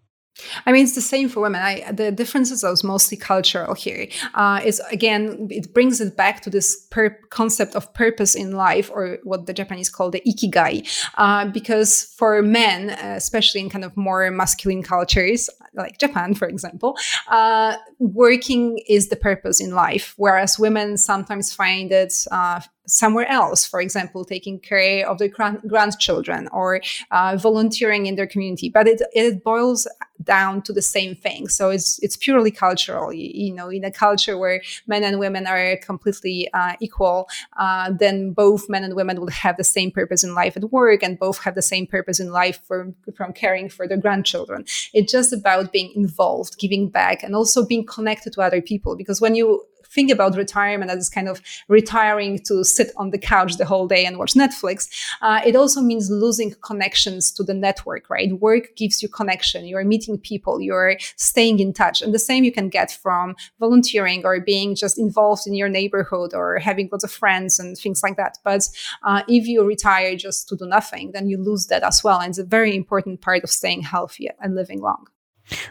I 0.66 0.72
mean, 0.72 0.82
it's 0.84 0.94
the 0.94 1.00
same 1.00 1.28
for 1.28 1.40
women. 1.40 1.62
I, 1.62 1.92
the 1.92 2.10
differences 2.10 2.64
are 2.64 2.74
mostly 2.82 3.16
cultural 3.16 3.74
here. 3.74 4.08
Uh, 4.34 4.60
is 4.64 4.80
again, 4.90 5.48
it 5.50 5.72
brings 5.72 6.00
it 6.00 6.16
back 6.16 6.40
to 6.42 6.50
this 6.50 6.86
per- 6.90 7.18
concept 7.30 7.76
of 7.76 7.92
purpose 7.94 8.34
in 8.34 8.52
life, 8.52 8.90
or 8.92 9.18
what 9.22 9.46
the 9.46 9.52
Japanese 9.52 9.88
call 9.88 10.10
the 10.10 10.22
ikigai. 10.26 10.86
Uh, 11.16 11.46
because 11.46 12.04
for 12.16 12.42
men, 12.42 12.90
especially 12.90 13.60
in 13.60 13.70
kind 13.70 13.84
of 13.84 13.96
more 13.96 14.30
masculine 14.30 14.82
cultures, 14.82 15.48
like 15.74 15.98
Japan, 15.98 16.34
for 16.34 16.48
example, 16.48 16.96
uh, 17.28 17.76
working 17.98 18.78
is 18.88 19.08
the 19.08 19.16
purpose 19.16 19.60
in 19.60 19.70
life, 19.74 20.14
whereas 20.16 20.58
women 20.58 20.96
sometimes 20.96 21.52
find 21.52 21.92
it 21.92 22.12
uh, 22.30 22.60
somewhere 22.86 23.26
else, 23.28 23.64
for 23.64 23.80
example, 23.80 24.24
taking 24.24 24.58
care 24.58 25.08
of 25.08 25.18
their 25.18 25.30
grandchildren 25.66 26.48
or 26.52 26.80
uh, 27.10 27.36
volunteering 27.36 28.06
in 28.06 28.16
their 28.16 28.26
community. 28.26 28.68
But 28.68 28.86
it, 28.88 29.02
it 29.12 29.42
boils 29.42 29.86
down 30.22 30.62
to 30.62 30.72
the 30.72 30.82
same 30.82 31.14
thing. 31.14 31.48
So 31.48 31.70
it's 31.70 31.98
it's 32.02 32.16
purely 32.16 32.50
cultural. 32.50 33.12
You, 33.12 33.30
you 33.34 33.54
know, 33.54 33.68
in 33.68 33.84
a 33.84 33.90
culture 33.90 34.38
where 34.38 34.62
men 34.86 35.02
and 35.02 35.18
women 35.18 35.46
are 35.46 35.76
completely 35.78 36.48
uh, 36.52 36.74
equal, 36.80 37.28
uh, 37.56 37.90
then 37.90 38.32
both 38.32 38.68
men 38.68 38.84
and 38.84 38.94
women 38.94 39.20
would 39.20 39.32
have 39.32 39.56
the 39.56 39.64
same 39.64 39.90
purpose 39.90 40.22
in 40.24 40.34
life 40.34 40.56
at 40.56 40.70
work, 40.70 41.02
and 41.02 41.18
both 41.18 41.38
have 41.38 41.54
the 41.54 41.62
same 41.62 41.86
purpose 41.86 42.20
in 42.20 42.30
life 42.30 42.60
for, 42.64 42.92
from 43.16 43.32
caring 43.32 43.68
for 43.68 43.88
their 43.88 43.96
grandchildren. 43.96 44.64
It's 44.92 45.12
just 45.12 45.32
about 45.32 45.72
being 45.72 45.92
involved, 45.94 46.58
giving 46.58 46.88
back, 46.88 47.22
and 47.22 47.34
also 47.34 47.66
being 47.66 47.84
connected 47.86 48.32
to 48.34 48.40
other 48.40 48.62
people. 48.62 48.96
Because 48.96 49.20
when 49.20 49.34
you 49.34 49.64
think 49.86 50.10
about 50.10 50.36
retirement 50.36 50.90
as 50.90 51.08
kind 51.08 51.28
of 51.28 51.40
retiring 51.68 52.38
to 52.46 52.64
sit 52.64 52.90
on 52.96 53.10
the 53.10 53.18
couch 53.18 53.56
the 53.56 53.64
whole 53.64 53.86
day 53.86 54.04
and 54.04 54.18
watch 54.18 54.34
Netflix, 54.34 54.88
uh, 55.22 55.40
it 55.44 55.56
also 55.56 55.80
means 55.80 56.10
losing 56.10 56.54
connections 56.62 57.32
to 57.32 57.42
the 57.42 57.54
network, 57.54 58.08
right? 58.10 58.32
Work 58.40 58.76
gives 58.76 59.02
you 59.02 59.08
connection. 59.08 59.66
You're 59.66 59.84
meeting 59.84 60.18
people, 60.18 60.60
you're 60.60 60.96
staying 61.16 61.60
in 61.60 61.72
touch. 61.72 62.02
And 62.02 62.14
the 62.14 62.18
same 62.18 62.44
you 62.44 62.52
can 62.52 62.68
get 62.68 62.90
from 62.90 63.36
volunteering 63.60 64.24
or 64.24 64.40
being 64.40 64.74
just 64.74 64.98
involved 64.98 65.46
in 65.46 65.54
your 65.54 65.68
neighborhood 65.68 66.34
or 66.34 66.58
having 66.58 66.88
lots 66.90 67.04
of 67.04 67.12
friends 67.12 67.58
and 67.58 67.76
things 67.76 68.02
like 68.02 68.16
that. 68.16 68.38
But 68.44 68.68
uh, 69.02 69.22
if 69.28 69.46
you 69.46 69.64
retire 69.64 70.16
just 70.16 70.48
to 70.48 70.56
do 70.56 70.66
nothing, 70.66 71.12
then 71.12 71.28
you 71.28 71.38
lose 71.38 71.66
that 71.66 71.82
as 71.82 72.02
well. 72.02 72.20
And 72.20 72.30
it's 72.30 72.38
a 72.38 72.44
very 72.44 72.74
important 72.74 73.20
part 73.20 73.44
of 73.44 73.50
staying 73.50 73.82
healthy 73.82 74.28
and 74.40 74.54
living 74.54 74.80
long. 74.80 75.06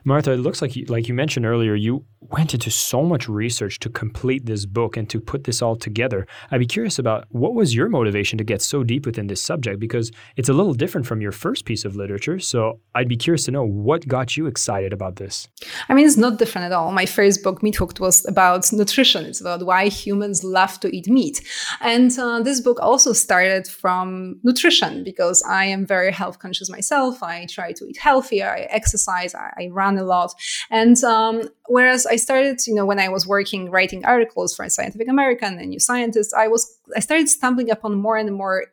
Martha, 0.03 0.31
it 0.31 0.37
looks 0.37 0.61
like 0.61 0.75
you, 0.75 0.85
like 0.85 1.07
you 1.07 1.13
mentioned 1.13 1.45
earlier, 1.45 1.75
you 1.75 2.05
went 2.21 2.53
into 2.53 2.71
so 2.71 3.03
much 3.03 3.27
research 3.27 3.79
to 3.79 3.89
complete 3.89 4.45
this 4.45 4.65
book 4.65 4.97
and 4.97 5.09
to 5.09 5.19
put 5.19 5.43
this 5.43 5.61
all 5.61 5.75
together. 5.75 6.25
I'd 6.51 6.59
be 6.59 6.65
curious 6.65 6.99
about 6.99 7.25
what 7.29 7.53
was 7.53 7.75
your 7.75 7.89
motivation 7.89 8.37
to 8.37 8.43
get 8.43 8.61
so 8.61 8.83
deep 8.83 9.05
within 9.05 9.27
this 9.27 9.41
subject 9.41 9.79
because 9.79 10.11
it's 10.35 10.49
a 10.49 10.53
little 10.53 10.73
different 10.73 11.05
from 11.07 11.21
your 11.21 11.31
first 11.31 11.65
piece 11.65 11.85
of 11.85 11.95
literature. 11.95 12.39
So 12.39 12.79
I'd 12.95 13.07
be 13.07 13.17
curious 13.17 13.43
to 13.45 13.51
know 13.51 13.63
what 13.63 14.07
got 14.07 14.37
you 14.37 14.47
excited 14.47 14.93
about 14.93 15.17
this. 15.17 15.47
I 15.89 15.93
mean, 15.93 16.05
it's 16.05 16.17
not 16.17 16.39
different 16.39 16.65
at 16.65 16.71
all. 16.71 16.91
My 16.91 17.05
first 17.05 17.43
book, 17.43 17.61
Meathooked, 17.61 17.99
was 17.99 18.25
about 18.27 18.71
nutrition. 18.71 19.25
It's 19.25 19.41
about 19.41 19.65
why 19.65 19.87
humans 19.87 20.43
love 20.43 20.79
to 20.81 20.95
eat 20.95 21.07
meat. 21.07 21.41
And 21.81 22.17
uh, 22.17 22.41
this 22.41 22.61
book 22.61 22.79
also 22.79 23.13
started 23.13 23.67
from 23.67 24.39
nutrition 24.43 25.03
because 25.03 25.43
I 25.43 25.65
am 25.65 25.85
very 25.85 26.11
health 26.11 26.39
conscious 26.39 26.69
myself. 26.69 27.21
I 27.21 27.45
try 27.47 27.73
to 27.73 27.85
eat 27.85 27.97
healthier, 27.97 28.49
I 28.49 28.61
exercise, 28.69 29.35
I, 29.35 29.62
I 29.63 29.69
run 29.71 29.97
a 29.97 30.03
lot. 30.03 30.33
And 30.69 31.01
um, 31.03 31.49
whereas 31.67 32.05
I 32.05 32.17
started, 32.17 32.65
you 32.67 32.75
know, 32.75 32.85
when 32.85 32.99
I 32.99 33.09
was 33.09 33.27
working 33.27 33.69
writing 33.69 34.05
articles 34.05 34.55
for 34.55 34.67
Scientific 34.69 35.07
American 35.07 35.59
and 35.59 35.69
New 35.69 35.79
Scientist, 35.79 36.33
I 36.33 36.47
was 36.47 36.77
I 36.95 36.99
started 36.99 37.29
stumbling 37.29 37.69
upon 37.69 37.95
more 37.95 38.17
and 38.17 38.33
more 38.33 38.65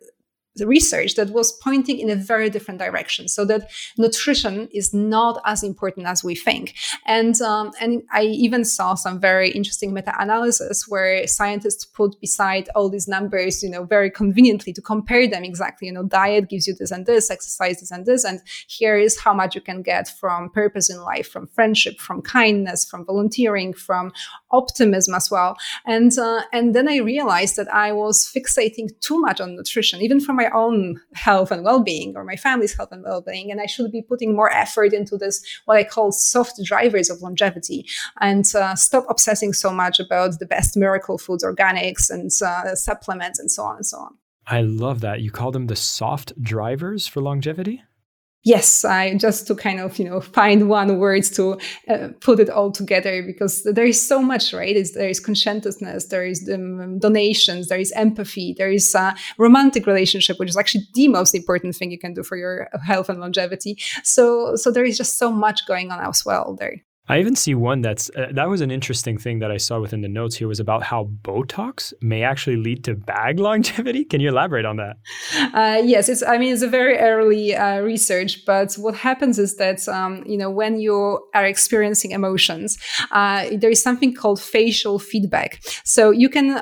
research 0.67 1.15
that 1.15 1.31
was 1.31 1.53
pointing 1.53 1.99
in 1.99 2.11
a 2.11 2.17
very 2.17 2.51
different 2.51 2.81
direction 2.81 3.29
so 3.29 3.45
that 3.45 3.71
nutrition 3.99 4.69
is 4.73 4.93
not 4.95 5.41
as 5.45 5.63
important 5.63 6.07
as 6.07 6.25
we 6.25 6.35
think. 6.35 6.75
And 7.07 7.41
um, 7.41 7.73
and 7.81 8.03
i 8.13 8.23
even 8.23 8.65
saw 8.65 8.95
some 8.95 9.21
very 9.21 9.51
interesting 9.51 9.93
meta-analysis 9.93 10.87
where 10.89 11.27
scientists 11.27 11.85
put 11.85 12.21
beside 12.21 12.69
all 12.75 12.89
these 12.89 13.09
numbers 13.09 13.63
you 13.63 13.71
know 13.71 13.85
very 13.85 14.11
conveniently 14.11 14.73
to 14.73 14.83
compare 14.83 15.29
them 15.29 15.45
exactly 15.45 15.87
you 15.89 15.93
know 15.93 16.05
diet 16.05 16.49
gives 16.49 16.67
you 16.67 16.75
this 16.75 16.91
and 16.91 17.07
this 17.07 17.31
exercise 17.31 17.81
this 17.81 17.91
and 17.91 18.07
this 18.07 18.25
and 18.25 18.41
here 18.69 18.97
is 18.97 19.19
how 19.19 19.35
much 19.35 19.55
you 19.55 19.61
can 19.61 19.83
get 19.83 20.09
from 20.21 20.51
purpose 20.51 20.91
in 20.91 21.01
life 21.03 21.29
from 21.29 21.47
friendship 21.49 21.99
from 21.99 22.23
kindness 22.23 22.85
from 22.85 23.05
volunteering 23.05 23.73
from 23.73 24.13
optimism 24.51 25.15
as 25.15 25.31
well. 25.31 25.57
And 25.87 26.17
uh, 26.19 26.43
and 26.53 26.75
then 26.75 26.89
i 26.89 26.99
realized 26.99 27.57
that 27.57 27.73
i 27.73 27.93
was 27.93 28.31
fixating 28.35 28.89
too 29.01 29.19
much 29.21 29.41
on 29.41 29.57
nutrition 29.57 30.01
even 30.01 30.21
from 30.21 30.39
own 30.55 31.01
health 31.15 31.51
and 31.51 31.65
well-being 31.65 32.15
or 32.17 32.25
my 32.25 32.37
family's 32.37 32.77
health 32.77 32.93
and 32.93 33.03
well-being 33.03 33.51
and 33.51 33.61
i 33.61 33.67
should 33.67 33.91
be 33.91 34.03
putting 34.03 34.35
more 34.35 34.51
effort 34.53 34.93
into 34.93 35.17
this 35.17 35.45
what 35.65 35.77
i 35.77 35.85
call 35.85 36.13
soft 36.13 36.61
drivers 36.65 37.11
of 37.11 37.21
longevity 37.23 37.87
and 38.21 38.45
uh, 38.55 38.75
stop 38.75 39.05
obsessing 39.09 39.53
so 39.53 39.71
much 39.71 40.01
about 40.01 40.39
the 40.39 40.47
best 40.47 40.77
miracle 40.77 41.19
foods 41.19 41.45
organics 41.45 42.11
and 42.11 42.31
uh, 42.45 42.75
supplements 42.75 43.39
and 43.39 43.51
so 43.51 43.63
on 43.63 43.77
and 43.77 43.87
so 43.87 43.99
on. 43.99 44.17
I 44.47 44.63
love 44.63 45.01
that. 45.01 45.21
You 45.21 45.31
call 45.31 45.53
them 45.53 45.67
the 45.67 45.77
soft 45.77 46.41
drivers 46.43 47.07
for 47.07 47.21
longevity 47.21 47.83
yes 48.45 48.85
i 48.85 49.15
just 49.15 49.47
to 49.47 49.55
kind 49.55 49.81
of 49.81 49.99
you 49.99 50.05
know 50.05 50.21
find 50.21 50.69
one 50.69 50.99
word 50.99 51.25
to 51.25 51.59
uh, 51.89 52.09
put 52.21 52.41
it 52.41 52.49
all 52.49 52.71
together 52.71 53.23
because 53.23 53.63
there 53.65 53.85
is 53.85 54.01
so 54.01 54.21
much 54.23 54.53
right? 54.53 54.77
It's, 54.77 54.93
there 54.93 55.09
is 55.09 55.21
conscientiousness 55.21 56.07
there 56.07 56.25
is 56.25 56.49
um, 56.53 56.99
donations 56.99 57.69
there 57.69 57.79
is 57.79 57.93
empathy 57.93 58.55
there 58.57 58.71
is 58.71 58.95
a 58.95 59.15
romantic 59.39 59.87
relationship 59.87 60.39
which 60.39 60.49
is 60.49 60.57
actually 60.57 60.85
the 60.95 61.09
most 61.09 61.35
important 61.35 61.77
thing 61.77 61.91
you 61.91 61.99
can 61.99 62.15
do 62.15 62.23
for 62.23 62.37
your 62.37 62.69
health 62.85 63.09
and 63.09 63.21
longevity. 63.21 63.79
So 64.05 64.57
so 64.57 64.71
there 64.71 64.85
is 64.85 64.97
just 64.97 65.19
so 65.19 65.31
much 65.31 65.67
going 65.67 65.91
on 65.91 66.01
as 66.01 66.25
well 66.25 66.57
there 66.59 66.83
I 67.11 67.19
even 67.19 67.35
see 67.35 67.57
one 67.57 67.81
that's 67.83 68.09
uh, 68.17 68.29
that 68.33 68.49
was 68.49 68.61
an 68.61 68.71
interesting 68.71 69.19
thing 69.19 69.41
that 69.41 69.51
I 69.51 69.57
saw 69.57 69.81
within 69.81 70.01
the 70.01 70.09
notes 70.09 70.37
here 70.37 70.47
was 70.47 70.61
about 70.61 70.85
how 70.85 71.11
Botox 71.23 71.93
may 72.01 72.23
actually 72.23 72.57
lead 72.57 72.85
to 72.85 72.95
bag 72.95 73.41
longevity. 73.49 74.05
Can 74.05 74.21
you 74.21 74.29
elaborate 74.29 74.65
on 74.65 74.77
that? 74.77 74.97
Uh, 75.53 75.83
yes, 75.83 76.09
it's. 76.09 76.23
I 76.23 76.39
mean, 76.39 76.53
it's 76.53 76.63
a 76.63 76.69
very 76.69 76.99
early 76.99 77.57
uh, 77.57 77.81
research, 77.81 78.45
but 78.47 78.75
what 78.75 78.95
happens 78.95 79.41
is 79.41 79.57
that 79.57 79.89
um, 79.89 80.23
you 80.25 80.39
know 80.39 80.51
when 80.51 80.79
you 80.79 81.21
are 81.35 81.45
experiencing 81.45 82.13
emotions, 82.13 82.79
uh, 83.11 83.49
there 83.57 83.71
is 83.71 83.83
something 83.83 84.15
called 84.15 84.41
facial 84.41 85.01
feedback. 85.01 85.61
So 85.85 86.13
you 86.13 86.29
can 86.29 86.59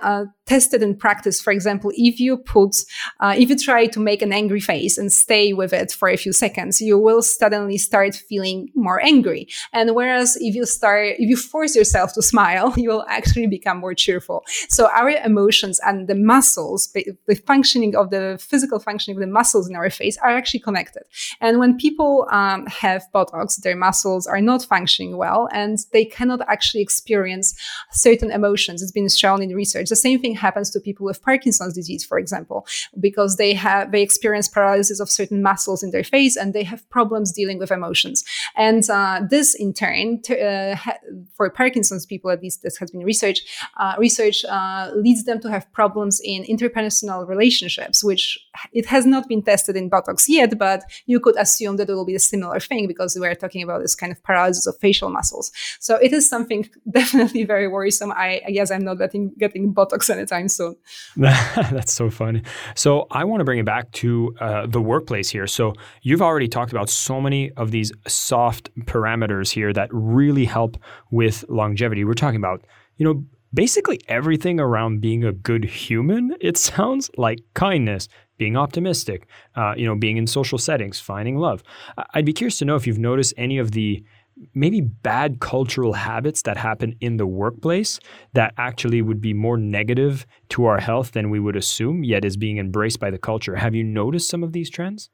test 0.48 0.72
it 0.72 0.82
in 0.82 0.96
practice. 0.96 1.40
For 1.40 1.52
example, 1.52 1.92
if 1.94 2.18
you 2.18 2.38
put, 2.38 2.76
uh, 3.20 3.34
if 3.36 3.50
you 3.50 3.56
try 3.56 3.86
to 3.86 4.00
make 4.00 4.22
an 4.22 4.32
angry 4.32 4.60
face 4.60 4.96
and 4.96 5.12
stay 5.12 5.52
with 5.52 5.72
it 5.72 5.92
for 5.92 6.08
a 6.08 6.16
few 6.16 6.32
seconds, 6.32 6.80
you 6.80 6.98
will 6.98 7.22
suddenly 7.22 7.76
start 7.76 8.14
feeling 8.14 8.70
more 8.74 9.00
angry. 9.04 9.46
And 9.72 9.94
whereas 9.94 10.36
if 10.40 10.54
you 10.54 10.64
start, 10.64 11.16
if 11.18 11.28
you 11.28 11.36
force 11.36 11.76
yourself 11.76 12.14
to 12.14 12.22
smile, 12.22 12.72
you 12.82 12.88
will 12.88 13.04
actually 13.08 13.46
become 13.46 13.78
more 13.78 13.94
cheerful. 13.94 14.44
So 14.68 14.88
our 14.88 15.10
emotions 15.10 15.78
and 15.86 16.08
the 16.08 16.14
muscles, 16.14 16.88
the 16.94 17.34
functioning 17.46 17.94
of 17.94 18.10
the 18.10 18.38
physical 18.40 18.78
functioning 18.78 19.18
of 19.18 19.20
the 19.20 19.32
muscles 19.40 19.68
in 19.68 19.76
our 19.76 19.90
face 19.90 20.16
are 20.18 20.30
actually 20.30 20.60
connected. 20.60 21.02
And 21.40 21.58
when 21.58 21.76
people 21.76 22.26
um, 22.30 22.66
have 22.66 23.04
Botox, 23.14 23.60
their 23.60 23.76
muscles 23.76 24.26
are 24.26 24.40
not 24.40 24.64
functioning 24.64 25.18
well 25.18 25.48
and 25.52 25.78
they 25.92 26.06
cannot 26.06 26.40
actually 26.48 26.82
experience 26.82 27.54
certain 27.92 28.30
emotions. 28.30 28.80
It's 28.80 28.92
been 28.92 29.08
shown 29.08 29.42
in 29.42 29.54
research. 29.54 29.88
The 29.90 29.96
same 29.96 30.20
thing 30.20 30.37
happens 30.38 30.70
to 30.70 30.80
people 30.80 31.04
with 31.04 31.22
Parkinson's 31.22 31.74
disease, 31.74 32.04
for 32.04 32.18
example, 32.18 32.66
because 32.98 33.36
they 33.36 33.54
have, 33.54 33.92
they 33.92 34.02
experience 34.02 34.48
paralysis 34.48 35.00
of 35.00 35.10
certain 35.10 35.42
muscles 35.42 35.82
in 35.82 35.90
their 35.90 36.04
face 36.04 36.36
and 36.36 36.54
they 36.54 36.64
have 36.64 36.88
problems 36.90 37.32
dealing 37.32 37.58
with 37.58 37.70
emotions. 37.70 38.24
And 38.56 38.88
uh, 38.88 39.22
this 39.28 39.54
in 39.54 39.72
turn 39.74 40.22
uh, 40.30 40.76
for 41.36 41.50
Parkinson's 41.50 42.06
people, 42.06 42.30
at 42.30 42.42
least 42.42 42.62
this 42.62 42.76
has 42.78 42.90
been 42.90 43.04
research, 43.04 43.40
uh, 43.76 43.94
research 43.98 44.44
uh, 44.44 44.90
leads 44.94 45.24
them 45.24 45.40
to 45.40 45.50
have 45.50 45.70
problems 45.72 46.20
in 46.24 46.44
interpersonal 46.44 47.26
relationships, 47.26 48.04
which 48.04 48.38
it 48.72 48.86
has 48.86 49.06
not 49.06 49.28
been 49.28 49.42
tested 49.42 49.76
in 49.76 49.90
Botox 49.90 50.26
yet, 50.28 50.58
but 50.58 50.82
you 51.06 51.20
could 51.20 51.36
assume 51.36 51.76
that 51.76 51.88
it 51.90 51.94
will 51.94 52.04
be 52.04 52.14
a 52.14 52.20
similar 52.20 52.60
thing 52.60 52.86
because 52.86 53.16
we're 53.18 53.34
talking 53.34 53.62
about 53.62 53.80
this 53.82 53.94
kind 53.94 54.12
of 54.12 54.22
paralysis 54.22 54.66
of 54.66 54.76
facial 54.78 55.10
muscles. 55.10 55.50
So 55.80 55.96
it 55.96 56.12
is 56.12 56.28
something 56.28 56.68
definitely 56.90 57.44
very 57.44 57.68
worrisome. 57.68 58.12
I, 58.12 58.40
I 58.46 58.50
guess 58.50 58.70
I'm 58.70 58.84
not 58.84 58.94
getting, 58.94 59.32
getting 59.38 59.74
Botox 59.74 60.10
anytime 60.10 60.27
soon. 60.48 60.76
That's 61.16 61.92
so 61.92 62.10
funny. 62.10 62.42
So 62.74 63.06
I 63.10 63.24
want 63.24 63.40
to 63.40 63.44
bring 63.44 63.58
it 63.58 63.66
back 63.66 63.90
to 63.92 64.34
uh, 64.40 64.66
the 64.66 64.80
workplace 64.80 65.30
here. 65.30 65.46
So 65.46 65.74
you've 66.02 66.22
already 66.22 66.48
talked 66.48 66.72
about 66.72 66.88
so 66.88 67.20
many 67.20 67.50
of 67.52 67.70
these 67.70 67.92
soft 68.06 68.70
parameters 68.80 69.50
here 69.50 69.72
that 69.72 69.88
really 69.92 70.44
help 70.44 70.76
with 71.10 71.44
longevity. 71.48 72.04
We're 72.04 72.14
talking 72.14 72.36
about, 72.36 72.64
you 72.96 73.04
know, 73.04 73.24
basically 73.52 74.00
everything 74.08 74.60
around 74.60 75.00
being 75.00 75.24
a 75.24 75.32
good 75.32 75.64
human. 75.64 76.34
It 76.40 76.56
sounds 76.68 77.10
like 77.16 77.38
kindness, 77.54 78.08
being 78.36 78.56
optimistic, 78.56 79.26
uh, 79.56 79.74
you 79.76 79.86
know, 79.86 79.96
being 79.96 80.16
in 80.16 80.26
social 80.26 80.58
settings, 80.58 81.00
finding 81.00 81.36
love. 81.36 81.62
I'd 82.14 82.24
be 82.24 82.32
curious 82.32 82.58
to 82.58 82.64
know 82.64 82.76
if 82.76 82.86
you've 82.86 82.98
noticed 82.98 83.34
any 83.36 83.58
of 83.58 83.72
the 83.72 84.04
maybe 84.54 84.80
bad 84.80 85.40
cultural 85.40 85.92
habits 85.92 86.42
that 86.42 86.56
happen 86.56 86.96
in 87.00 87.16
the 87.16 87.26
workplace 87.26 87.98
that 88.34 88.54
actually 88.56 89.02
would 89.02 89.20
be 89.20 89.34
more 89.34 89.56
negative 89.56 90.26
to 90.50 90.64
our 90.66 90.80
health 90.80 91.12
than 91.12 91.30
we 91.30 91.40
would 91.40 91.56
assume, 91.56 92.04
yet 92.04 92.24
is 92.24 92.36
being 92.36 92.58
embraced 92.58 93.00
by 93.00 93.10
the 93.10 93.18
culture. 93.18 93.56
Have 93.56 93.74
you 93.74 93.84
noticed 93.84 94.28
some 94.28 94.42
of 94.42 94.52
these 94.52 94.70
trends? 94.70 95.10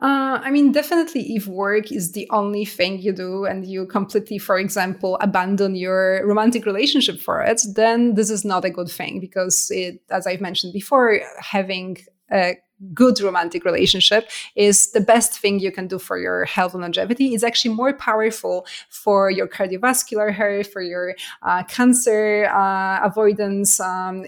Uh, 0.00 0.40
I 0.42 0.50
mean, 0.50 0.72
definitely, 0.72 1.36
if 1.36 1.46
work 1.46 1.92
is 1.92 2.12
the 2.12 2.26
only 2.30 2.64
thing 2.64 3.00
you 3.00 3.12
do 3.12 3.44
and 3.44 3.66
you 3.66 3.86
completely, 3.86 4.38
for 4.38 4.58
example, 4.58 5.18
abandon 5.20 5.74
your 5.74 6.26
romantic 6.26 6.64
relationship 6.64 7.20
for 7.20 7.42
it, 7.42 7.62
then 7.74 8.14
this 8.14 8.30
is 8.30 8.44
not 8.44 8.64
a 8.64 8.70
good 8.70 8.88
thing 8.88 9.20
because, 9.20 9.70
it, 9.70 10.00
as 10.10 10.26
I've 10.26 10.40
mentioned 10.40 10.72
before, 10.72 11.20
having 11.38 11.98
a 12.32 12.56
good 12.94 13.20
romantic 13.20 13.64
relationship 13.64 14.28
is 14.56 14.92
the 14.92 15.00
best 15.00 15.38
thing 15.38 15.60
you 15.60 15.72
can 15.72 15.86
do 15.86 15.98
for 15.98 16.18
your 16.18 16.44
health 16.44 16.74
and 16.74 16.82
longevity. 16.82 17.34
It's 17.34 17.44
actually 17.44 17.74
more 17.74 17.92
powerful 17.92 18.66
for 18.88 19.30
your 19.30 19.48
cardiovascular 19.48 20.32
health, 20.32 20.72
for 20.72 20.82
your 20.82 21.14
uh, 21.42 21.62
cancer 21.64 22.46
uh, 22.46 23.00
avoidance. 23.04 23.80
Um, 23.80 24.26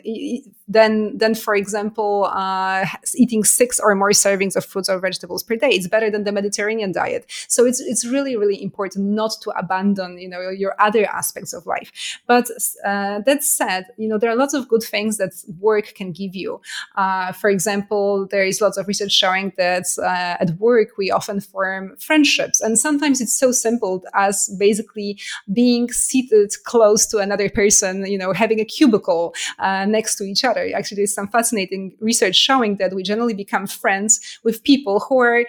than 0.67 1.17
than 1.19 1.35
for 1.35 1.55
example 1.55 2.25
uh, 2.33 2.87
eating 3.15 3.45
six 3.45 3.79
or 3.79 3.95
more 3.95 4.11
servings 4.11 4.57
of 4.57 4.65
fruits 4.65 4.89
or 4.89 4.99
vegetables 4.99 5.43
per 5.43 5.57
day. 5.57 5.69
It's 5.69 5.89
better 5.89 6.11
than 6.11 6.25
the 6.25 6.33
Mediterranean 6.33 6.93
diet. 6.93 7.27
So 7.49 7.67
it's 7.67 7.81
it's 7.81 8.05
really 8.05 8.37
really 8.37 8.63
important 8.63 9.07
not 9.07 9.33
to 9.43 9.51
abandon 9.51 10.19
you 10.19 10.29
know 10.29 10.49
your 10.49 10.75
other 10.81 11.05
aspects 11.07 11.53
of 11.53 11.67
life. 11.67 12.21
But 12.27 12.49
uh, 12.85 13.21
that 13.21 13.45
said, 13.45 13.87
you 13.99 14.09
know 14.09 14.19
there 14.19 14.31
are 14.31 14.37
lots 14.37 14.55
of 14.55 14.69
good 14.69 14.83
things 14.83 15.19
that 15.19 15.33
work 15.61 15.95
can 15.95 16.13
give 16.13 16.35
you. 16.35 16.61
Uh, 16.97 17.33
for 17.33 17.51
example, 17.51 18.27
there 18.31 18.44
is 18.49 18.61
lots 18.61 18.77
of 18.77 18.87
research 18.89 19.13
showing 19.13 19.53
that 19.57 19.87
uh, 19.99 20.37
at 20.41 20.51
work 20.59 20.89
we 20.99 21.11
often 21.11 21.41
form 21.41 21.97
friendships, 21.99 22.61
and 22.61 22.79
sometimes 22.79 23.21
it's 23.21 23.39
so 23.39 23.53
simple 23.53 24.03
as 24.15 24.55
basically 24.59 25.19
being 25.53 25.91
seated 25.91 26.53
close 26.65 27.07
to 27.07 27.19
another 27.19 27.49
person, 27.49 28.07
you 28.07 28.19
know, 28.19 28.33
having 28.33 28.61
a 28.61 28.65
cubicle 28.65 29.35
uh, 29.59 29.85
next 29.87 30.17
to 30.17 30.25
each 30.25 30.45
other. 30.45 30.71
Actually, 30.75 30.97
there's 30.97 31.15
some 31.15 31.29
fascinating 31.29 31.97
research 32.01 32.37
showing 32.37 32.77
that 32.77 32.95
we 32.95 33.03
generally 33.03 33.35
become 33.35 33.67
friends 33.67 34.21
with 34.45 34.63
people 34.65 35.01
who 35.01 35.19
are 35.19 35.45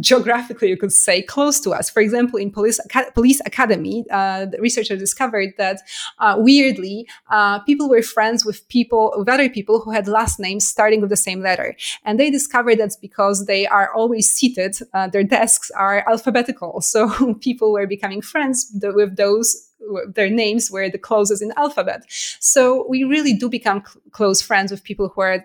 geographically, 0.00 0.68
you 0.68 0.76
could 0.76 0.92
say, 0.92 1.22
close 1.22 1.60
to 1.60 1.70
us. 1.70 1.88
For 1.88 2.00
example, 2.00 2.38
in 2.38 2.50
Police, 2.50 2.80
Police 3.14 3.40
Academy, 3.46 4.04
uh, 4.10 4.46
the 4.46 4.60
researchers 4.60 4.98
discovered 4.98 5.54
that 5.58 5.80
uh, 6.18 6.36
weirdly, 6.38 7.06
uh, 7.30 7.60
people 7.60 7.88
were 7.88 8.02
friends 8.02 8.44
with 8.44 8.68
people, 8.68 9.14
with 9.16 9.28
other 9.28 9.48
people 9.48 9.80
who 9.80 9.92
had 9.92 10.08
last 10.08 10.40
names 10.40 10.66
starting 10.66 11.00
with 11.00 11.10
the 11.10 11.16
same 11.16 11.40
letter. 11.40 11.76
And 12.04 12.18
they 12.18 12.30
discovered 12.30 12.78
that's 12.78 12.96
because 12.96 13.46
they 13.46 13.66
are 13.66 13.92
always 13.94 14.28
seated, 14.30 14.76
uh, 14.92 15.08
their 15.08 15.24
desks 15.24 15.70
are 15.70 16.08
alphabetical. 16.08 16.82
So 16.96 17.34
people 17.34 17.72
were 17.72 17.86
becoming 17.86 18.22
friends 18.22 18.72
with 18.80 19.16
those 19.16 19.66
their 20.08 20.30
names 20.30 20.70
were 20.70 20.88
the 20.88 20.98
closest 20.98 21.42
in 21.42 21.52
alphabet. 21.56 22.04
So 22.40 22.86
we 22.88 23.04
really 23.04 23.34
do 23.34 23.48
become 23.48 23.82
cl- 23.84 24.02
close 24.10 24.40
friends 24.40 24.70
with 24.70 24.82
people 24.82 25.10
who 25.14 25.20
are 25.20 25.44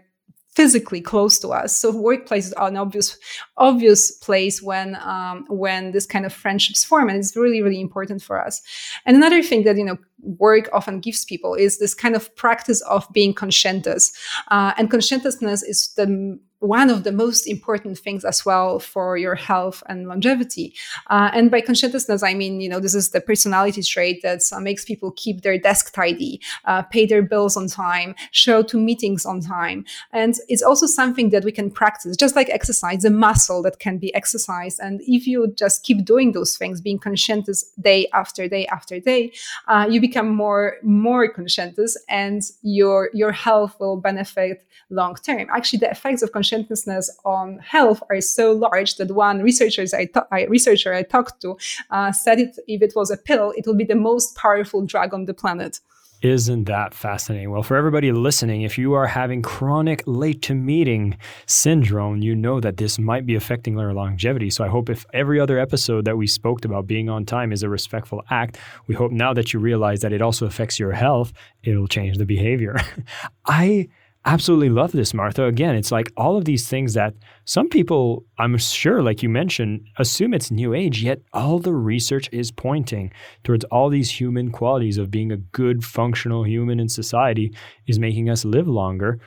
physically 0.54 1.00
close 1.00 1.40
to 1.40 1.50
us. 1.50 1.78
So 1.78 1.94
workplaces 1.94 2.54
are 2.58 2.68
an 2.68 2.78
obvious 2.78 3.18
obvious 3.58 4.12
place 4.12 4.62
when 4.62 4.98
um, 5.02 5.46
when 5.50 5.92
this 5.92 6.06
kind 6.06 6.26
of 6.26 6.34
friendships 6.34 6.84
form, 6.84 7.10
and 7.10 7.18
it's 7.18 7.36
really 7.36 7.62
really 7.62 7.82
important 7.82 8.22
for 8.22 8.44
us. 8.44 8.62
And 9.06 9.16
another 9.16 9.42
thing 9.42 9.64
that 9.64 9.78
you 9.78 9.86
know 9.86 9.98
work 10.22 10.70
often 10.74 11.00
gives 11.00 11.26
people 11.26 11.56
is 11.56 11.80
this 11.80 11.94
kind 11.94 12.16
of 12.16 12.36
practice 12.36 12.82
of 12.82 13.08
being 13.12 13.34
conscientious, 13.34 14.12
uh, 14.50 14.74
and 14.78 14.92
conscientiousness 14.92 15.64
is 15.64 15.94
the 15.96 16.40
one 16.62 16.92
of 16.92 17.04
the 17.04 17.12
most 17.12 17.48
important 17.48 17.98
things 17.98 18.24
as 18.24 18.46
well 18.46 18.80
for 18.80 19.18
your 19.18 19.34
health 19.34 19.82
and 19.90 20.08
longevity. 20.08 20.76
Uh, 21.10 21.32
and 21.34 21.50
by 21.50 21.60
conscientiousness, 21.60 22.22
I 22.22 22.36
mean, 22.36 22.62
you 22.62 22.70
know, 22.70 22.80
this 22.80 22.94
is 22.94 23.10
the 23.10 23.20
personality 23.20 23.82
trait 23.82 24.22
that 24.22 24.42
uh, 24.52 24.60
makes 24.60 24.86
people 24.86 25.12
keep 25.12 25.42
their 25.42 25.58
desk 25.58 25.92
tidy, 25.92 26.40
uh, 26.66 26.84
pay 26.84 27.08
their 27.08 27.24
bills 27.24 27.58
on 27.58 27.68
time, 27.68 28.14
show 28.30 28.62
to 28.62 28.78
meetings 28.78 29.26
on 29.26 29.42
time. 29.42 29.86
And 30.14 30.36
it's 30.50 30.62
also 30.62 30.86
something 30.86 31.32
that 31.32 31.44
we 31.44 31.52
can 31.52 31.72
practice, 31.72 32.16
just 32.16 32.36
like 32.36 32.50
exercise, 32.50 33.04
a 33.06 33.10
muscle 33.10 33.64
that 33.64 33.80
can 33.80 33.98
be 33.98 34.14
exercised. 34.14 34.80
And 34.80 35.02
if 35.08 35.26
you 35.26 35.52
just 35.58 35.84
keep 35.84 36.06
doing 36.06 36.32
those 36.32 36.58
things, 36.58 36.80
being 36.80 37.00
conscientious 37.00 37.64
day 37.82 38.08
after 38.14 38.48
day 38.48 38.68
after 38.68 39.00
day, 39.00 39.34
uh, 39.68 39.88
you 39.90 40.00
become 40.00 40.30
more, 40.30 40.78
more 40.84 41.28
conscientious 41.28 41.98
and 42.08 42.44
your, 42.62 43.10
your 43.16 43.32
health 43.32 43.78
will 43.80 43.98
benefit 43.98 44.64
long 44.92 45.16
term. 45.16 45.48
Actually, 45.50 45.80
the 45.80 45.90
effects 45.90 46.22
of 46.22 46.32
conscientiousness 46.32 46.51
conscientiousness 46.52 47.10
on 47.26 47.60
health 47.60 48.02
are 48.10 48.22
so 48.22 48.52
large 48.52 48.96
that 48.96 49.12
one 49.12 49.42
researchers 49.42 49.94
I, 49.94 50.10
I 50.32 50.46
researcher 50.46 50.94
I 50.94 51.04
talked 51.04 51.42
to 51.42 51.58
uh, 51.90 52.12
said 52.12 52.40
it 52.40 52.58
if 52.68 52.82
it 52.82 52.94
was 52.96 53.12
a 53.12 53.18
pill, 53.18 53.54
it 53.56 53.66
would 53.68 53.78
be 53.78 53.86
the 53.86 53.96
most 53.96 54.36
powerful 54.36 54.86
drug 54.86 55.14
on 55.14 55.26
the 55.26 55.34
planet. 55.34 55.80
Isn't 56.22 56.66
that 56.66 56.94
fascinating? 56.94 57.50
Well, 57.50 57.64
for 57.64 57.76
everybody 57.76 58.12
listening, 58.12 58.62
if 58.62 58.78
you 58.78 58.94
are 58.94 59.08
having 59.08 59.42
chronic 59.42 60.04
late 60.06 60.44
to 60.44 60.54
meeting 60.54 61.18
syndrome, 61.48 62.22
you 62.22 62.36
know 62.36 62.60
that 62.60 62.78
this 62.78 63.00
might 63.00 63.26
be 63.26 63.34
affecting 63.34 63.76
your 63.76 63.92
longevity. 63.94 64.52
So 64.52 64.64
I 64.64 64.68
hope 64.68 64.88
if 64.88 65.04
every 65.14 65.40
other 65.40 65.58
episode 65.58 66.06
that 66.06 66.18
we 66.18 66.28
spoke 66.28 66.64
about 66.64 66.86
being 66.86 67.10
on 67.10 67.26
time 67.26 67.52
is 67.52 67.64
a 67.64 67.70
respectful 67.70 68.22
act, 68.30 68.60
we 68.86 68.94
hope 68.94 69.12
now 69.12 69.34
that 69.34 69.52
you 69.52 69.60
realize 69.60 70.02
that 70.02 70.14
it 70.14 70.22
also 70.22 70.46
affects 70.46 70.78
your 70.78 70.92
health, 70.92 71.34
it'll 71.64 71.88
change 71.88 72.18
the 72.18 72.26
behavior. 72.26 72.78
I 73.48 73.90
absolutely 74.26 74.70
love 74.70 74.92
this, 74.92 75.14
Martha. 75.14 75.46
Again, 75.46 75.76
it's 75.76 75.92
like 75.92 76.12
all 76.16 76.38
of 76.38 76.46
these 76.46 76.68
things 76.68 76.94
that 76.94 77.14
some 77.46 77.70
people, 77.70 78.24
I'm 78.38 78.58
sure, 78.58 79.02
like 79.02 79.24
you 79.24 79.30
mentioned, 79.30 79.88
assume 79.98 80.34
it's 80.34 80.52
new 80.52 80.74
age, 80.74 81.04
yet 81.04 81.22
all 81.34 81.60
the 81.60 81.74
research 81.74 82.30
is 82.32 82.52
pointing 82.52 83.12
towards 83.44 83.66
all 83.66 83.90
these 83.90 84.12
human 84.12 84.52
qualities 84.52 84.98
of 84.98 85.12
being 85.12 85.32
a 85.32 85.38
good, 85.38 85.84
functional 85.84 86.44
human 86.44 86.80
in 86.80 86.90
society 86.90 87.54
is 87.88 88.00
making 88.00 88.30
us 88.30 88.46
live 88.46 88.68
longer. 88.68 89.20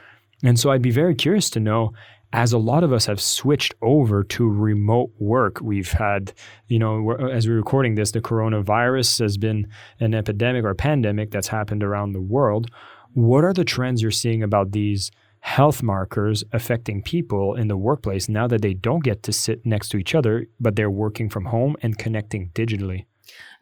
And 0.45 0.59
so 0.59 0.71
I'd 0.71 0.83
be 0.83 0.91
very 0.91 1.15
curious 1.15 1.51
to 1.51 1.61
know. 1.61 1.93
As 2.33 2.53
a 2.53 2.59
lot 2.59 2.83
of 2.83 2.93
us 2.93 3.07
have 3.07 3.21
switched 3.21 3.77
over 3.81 4.25
to 4.25 4.49
remote 4.49 5.13
work, 5.21 5.61
we've 5.61 5.93
had, 5.93 6.33
you 6.67 6.81
know, 6.81 7.13
uh, 7.13 7.29
as 7.29 7.47
we're 7.47 7.55
recording 7.55 7.95
this, 7.95 8.11
the 8.11 8.21
coronavirus 8.21 9.21
has 9.21 9.37
been 9.37 9.69
an 10.01 10.15
epidemic 10.15 10.65
or 10.65 10.75
pandemic 10.75 11.31
that's 11.31 11.47
happened 11.47 11.85
around 11.85 12.13
the 12.13 12.21
world. 12.21 12.73
What 13.15 13.45
are 13.45 13.53
the 13.53 13.65
trends 13.65 14.03
you're 14.03 14.11
seeing 14.11 14.43
about 14.43 14.73
these 14.73 15.13
health 15.39 15.85
markers 15.85 16.43
affecting 16.53 17.01
people 17.01 17.55
in 17.55 17.69
the 17.69 17.77
workplace 17.77 18.29
now 18.29 18.49
that 18.49 18.61
they 18.61 18.75
don't 18.75 19.05
get 19.05 19.23
to 19.23 19.33
sit 19.33 19.65
next 19.65 19.91
to 19.91 19.99
each 19.99 20.17
other, 20.17 20.47
but 20.59 20.75
they're 20.75 20.91
working 20.91 21.29
from 21.29 21.45
home 21.45 21.77
and 21.81 21.97
connecting 21.97 22.51
digitally? 22.55 23.05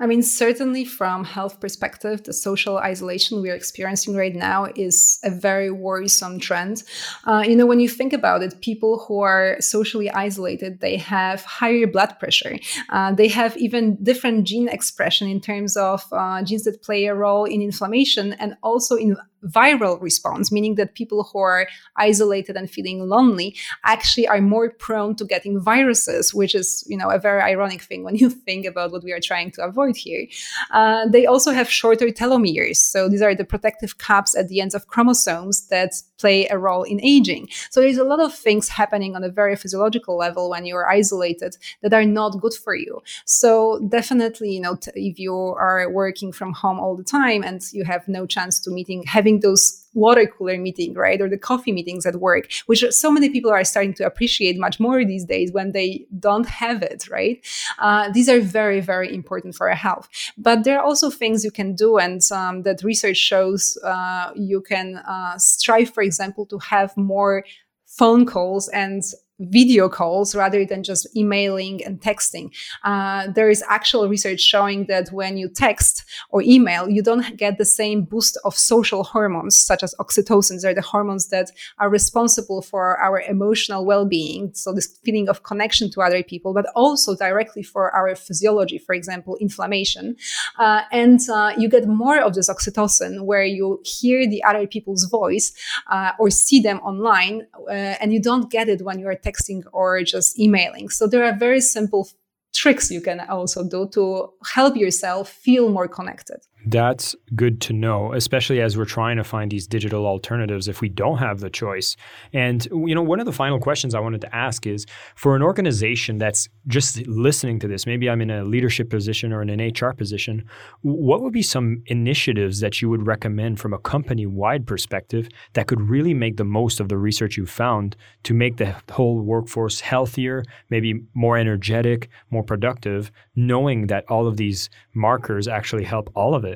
I 0.00 0.06
mean, 0.06 0.22
certainly 0.22 0.84
from 0.84 1.24
health 1.24 1.60
perspective, 1.60 2.24
the 2.24 2.32
social 2.32 2.78
isolation 2.78 3.40
we 3.40 3.50
are 3.50 3.54
experiencing 3.54 4.16
right 4.16 4.34
now 4.34 4.66
is 4.74 5.18
a 5.22 5.30
very 5.30 5.70
worrisome 5.70 6.38
trend. 6.38 6.82
Uh, 7.24 7.44
you 7.46 7.56
know, 7.56 7.66
when 7.66 7.80
you 7.80 7.88
think 7.88 8.12
about 8.12 8.42
it, 8.42 8.60
people 8.60 9.04
who 9.06 9.20
are 9.20 9.56
socially 9.60 10.10
isolated, 10.10 10.80
they 10.80 10.96
have 10.96 11.44
higher 11.44 11.86
blood 11.86 12.18
pressure. 12.18 12.58
Uh, 12.88 13.12
they 13.12 13.28
have 13.28 13.56
even 13.56 13.96
different 14.02 14.44
gene 14.44 14.68
expression 14.68 15.28
in 15.28 15.40
terms 15.40 15.76
of 15.76 16.04
uh, 16.12 16.42
genes 16.42 16.64
that 16.64 16.82
play 16.82 17.06
a 17.06 17.14
role 17.14 17.44
in 17.44 17.62
inflammation 17.62 18.32
and 18.34 18.56
also 18.62 18.96
in 18.96 19.16
viral 19.44 20.00
response, 20.00 20.52
meaning 20.52 20.76
that 20.76 20.94
people 20.94 21.24
who 21.24 21.38
are 21.38 21.66
isolated 21.96 22.56
and 22.56 22.70
feeling 22.70 23.08
lonely 23.08 23.56
actually 23.84 24.26
are 24.28 24.40
more 24.40 24.70
prone 24.70 25.16
to 25.16 25.24
getting 25.24 25.60
viruses, 25.60 26.32
which 26.32 26.54
is, 26.54 26.84
you 26.86 26.96
know, 26.96 27.10
a 27.10 27.18
very 27.18 27.40
ironic 27.40 27.82
thing 27.82 28.04
when 28.04 28.14
you 28.16 28.30
think 28.46 28.66
about 28.66 28.92
what 28.92 29.02
we 29.02 29.12
are 29.12 29.20
trying 29.20 29.50
to 29.52 29.64
avoid 29.64 29.91
here. 29.96 30.26
Uh, 30.70 31.06
they 31.08 31.26
also 31.26 31.52
have 31.52 31.68
shorter 31.70 32.06
telomeres. 32.06 32.76
So 32.76 33.08
these 33.08 33.22
are 33.22 33.34
the 33.34 33.44
protective 33.44 33.98
caps 33.98 34.36
at 34.36 34.48
the 34.48 34.60
ends 34.60 34.74
of 34.74 34.86
chromosomes 34.86 35.68
that 35.68 35.92
play 36.22 36.38
a 36.48 36.58
role 36.68 36.84
in 36.92 36.98
aging. 37.14 37.48
So 37.72 37.76
there's 37.80 38.02
a 38.04 38.10
lot 38.12 38.20
of 38.26 38.32
things 38.46 38.64
happening 38.80 39.12
on 39.16 39.22
a 39.24 39.34
very 39.40 39.56
physiological 39.62 40.14
level 40.26 40.44
when 40.52 40.64
you 40.68 40.76
are 40.80 40.88
isolated 41.00 41.52
that 41.82 41.92
are 41.98 42.08
not 42.20 42.40
good 42.44 42.56
for 42.64 42.74
you. 42.84 42.94
So 43.40 43.52
definitely, 43.96 44.50
you 44.56 44.62
know, 44.64 44.76
t- 44.76 45.08
if 45.10 45.16
you 45.24 45.34
are 45.66 45.82
working 46.02 46.30
from 46.38 46.50
home 46.62 46.78
all 46.82 46.96
the 46.96 47.10
time 47.20 47.40
and 47.48 47.60
you 47.76 47.84
have 47.92 48.02
no 48.18 48.22
chance 48.34 48.54
to 48.60 48.70
meeting, 48.78 49.00
having 49.18 49.40
those 49.40 49.64
water 49.94 50.26
cooler 50.26 50.58
meeting, 50.58 50.94
right? 50.94 51.20
Or 51.20 51.28
the 51.28 51.38
coffee 51.50 51.72
meetings 51.78 52.06
at 52.06 52.16
work, 52.16 52.44
which 52.66 52.82
so 52.90 53.08
many 53.10 53.28
people 53.34 53.50
are 53.50 53.64
starting 53.72 53.94
to 53.94 54.06
appreciate 54.06 54.56
much 54.66 54.80
more 54.80 55.04
these 55.04 55.26
days 55.34 55.52
when 55.52 55.72
they 55.72 55.90
don't 56.18 56.48
have 56.62 56.82
it, 56.92 57.00
right? 57.10 57.36
Uh, 57.78 58.10
these 58.16 58.28
are 58.28 58.40
very, 58.40 58.80
very 58.80 59.08
important 59.20 59.54
for 59.54 59.68
our 59.68 59.76
health. 59.86 60.08
But 60.38 60.64
there 60.64 60.78
are 60.78 60.84
also 60.84 61.10
things 61.10 61.44
you 61.44 61.50
can 61.50 61.74
do, 61.74 61.98
and 61.98 62.20
um, 62.32 62.62
that 62.62 62.82
research 62.82 63.18
shows 63.18 63.76
uh, 63.92 64.32
you 64.34 64.60
can 64.72 64.96
uh, 64.96 65.36
strive, 65.38 65.90
for 65.94 66.02
example, 66.12 66.44
to 66.46 66.58
have 66.58 66.96
more 66.96 67.44
phone 67.86 68.24
calls 68.26 68.68
and 68.68 69.02
video 69.50 69.88
calls 69.88 70.34
rather 70.34 70.64
than 70.64 70.82
just 70.82 71.06
emailing 71.16 71.84
and 71.84 72.00
texting. 72.00 72.50
Uh, 72.84 73.28
there 73.34 73.50
is 73.50 73.64
actual 73.68 74.08
research 74.08 74.40
showing 74.40 74.86
that 74.86 75.08
when 75.10 75.36
you 75.36 75.48
text 75.48 76.04
or 76.30 76.42
email, 76.42 76.88
you 76.88 77.02
don't 77.02 77.36
get 77.36 77.58
the 77.58 77.64
same 77.64 78.04
boost 78.04 78.38
of 78.44 78.56
social 78.56 79.04
hormones 79.04 79.58
such 79.58 79.82
as 79.82 79.94
oxytocin. 79.98 80.60
They're 80.60 80.74
the 80.74 80.80
hormones 80.80 81.28
that 81.28 81.50
are 81.78 81.88
responsible 81.88 82.62
for 82.62 82.96
our 82.98 83.20
emotional 83.20 83.84
well-being. 83.84 84.52
So 84.54 84.72
this 84.72 84.86
feeling 85.04 85.28
of 85.28 85.42
connection 85.42 85.90
to 85.90 86.02
other 86.02 86.22
people, 86.22 86.54
but 86.54 86.66
also 86.76 87.16
directly 87.16 87.62
for 87.62 87.90
our 87.90 88.14
physiology, 88.14 88.78
for 88.78 88.94
example, 88.94 89.36
inflammation. 89.40 90.16
Uh, 90.58 90.82
and 90.92 91.20
uh, 91.28 91.52
you 91.58 91.68
get 91.68 91.88
more 91.88 92.20
of 92.20 92.34
this 92.34 92.48
oxytocin 92.48 93.24
where 93.24 93.44
you 93.44 93.80
hear 93.84 94.28
the 94.28 94.42
other 94.44 94.66
people's 94.66 95.04
voice 95.04 95.52
uh, 95.90 96.12
or 96.18 96.30
see 96.30 96.60
them 96.60 96.78
online, 96.80 97.46
uh, 97.68 97.72
and 97.72 98.12
you 98.12 98.20
don't 98.20 98.50
get 98.50 98.68
it 98.68 98.82
when 98.82 98.98
you 98.98 99.06
are 99.08 99.16
texting 99.16 99.31
texting 99.32 99.62
or 99.72 100.02
just 100.02 100.38
emailing. 100.38 100.88
So 100.88 101.06
there 101.06 101.24
are 101.24 101.36
very 101.36 101.60
simple 101.60 102.08
tricks 102.54 102.90
you 102.90 103.00
can 103.00 103.20
also 103.20 103.66
do 103.66 103.88
to 103.88 104.32
help 104.54 104.76
yourself 104.76 105.28
feel 105.30 105.70
more 105.70 105.88
connected. 105.88 106.40
That's 106.64 107.16
good 107.34 107.60
to 107.62 107.72
know, 107.72 108.12
especially 108.12 108.60
as 108.60 108.76
we're 108.76 108.84
trying 108.84 109.16
to 109.16 109.24
find 109.24 109.50
these 109.50 109.66
digital 109.66 110.06
alternatives 110.06 110.68
if 110.68 110.80
we 110.80 110.88
don't 110.88 111.18
have 111.18 111.40
the 111.40 111.50
choice. 111.50 111.96
And 112.32 112.64
you 112.70 112.94
know, 112.94 113.02
one 113.02 113.18
of 113.18 113.26
the 113.26 113.32
final 113.32 113.58
questions 113.58 113.94
I 113.94 114.00
wanted 114.00 114.20
to 114.20 114.34
ask 114.34 114.66
is 114.66 114.86
for 115.16 115.34
an 115.34 115.42
organization 115.42 116.18
that's 116.18 116.48
just 116.68 117.04
listening 117.08 117.58
to 117.60 117.68
this, 117.68 117.84
maybe 117.86 118.08
I'm 118.08 118.20
in 118.20 118.30
a 118.30 118.44
leadership 118.44 118.90
position 118.90 119.32
or 119.32 119.42
in 119.42 119.50
an 119.50 119.72
HR 119.72 119.92
position, 119.92 120.44
what 120.82 121.20
would 121.22 121.32
be 121.32 121.42
some 121.42 121.82
initiatives 121.86 122.60
that 122.60 122.80
you 122.80 122.88
would 122.88 123.06
recommend 123.06 123.58
from 123.58 123.72
a 123.72 123.78
company-wide 123.78 124.66
perspective 124.66 125.28
that 125.54 125.66
could 125.66 125.80
really 125.80 126.14
make 126.14 126.36
the 126.36 126.44
most 126.44 126.78
of 126.78 126.88
the 126.88 126.98
research 126.98 127.36
you 127.36 127.46
found 127.46 127.96
to 128.22 128.34
make 128.34 128.58
the 128.58 128.74
whole 128.90 129.18
workforce 129.20 129.80
healthier, 129.80 130.44
maybe 130.70 131.02
more 131.14 131.36
energetic, 131.36 132.08
more 132.30 132.44
productive, 132.44 133.10
knowing 133.34 133.88
that 133.88 134.04
all 134.08 134.28
of 134.28 134.36
these 134.36 134.70
markers 134.94 135.48
actually 135.48 135.84
help 135.84 136.10
all 136.14 136.34
of 136.34 136.44
it? 136.44 136.51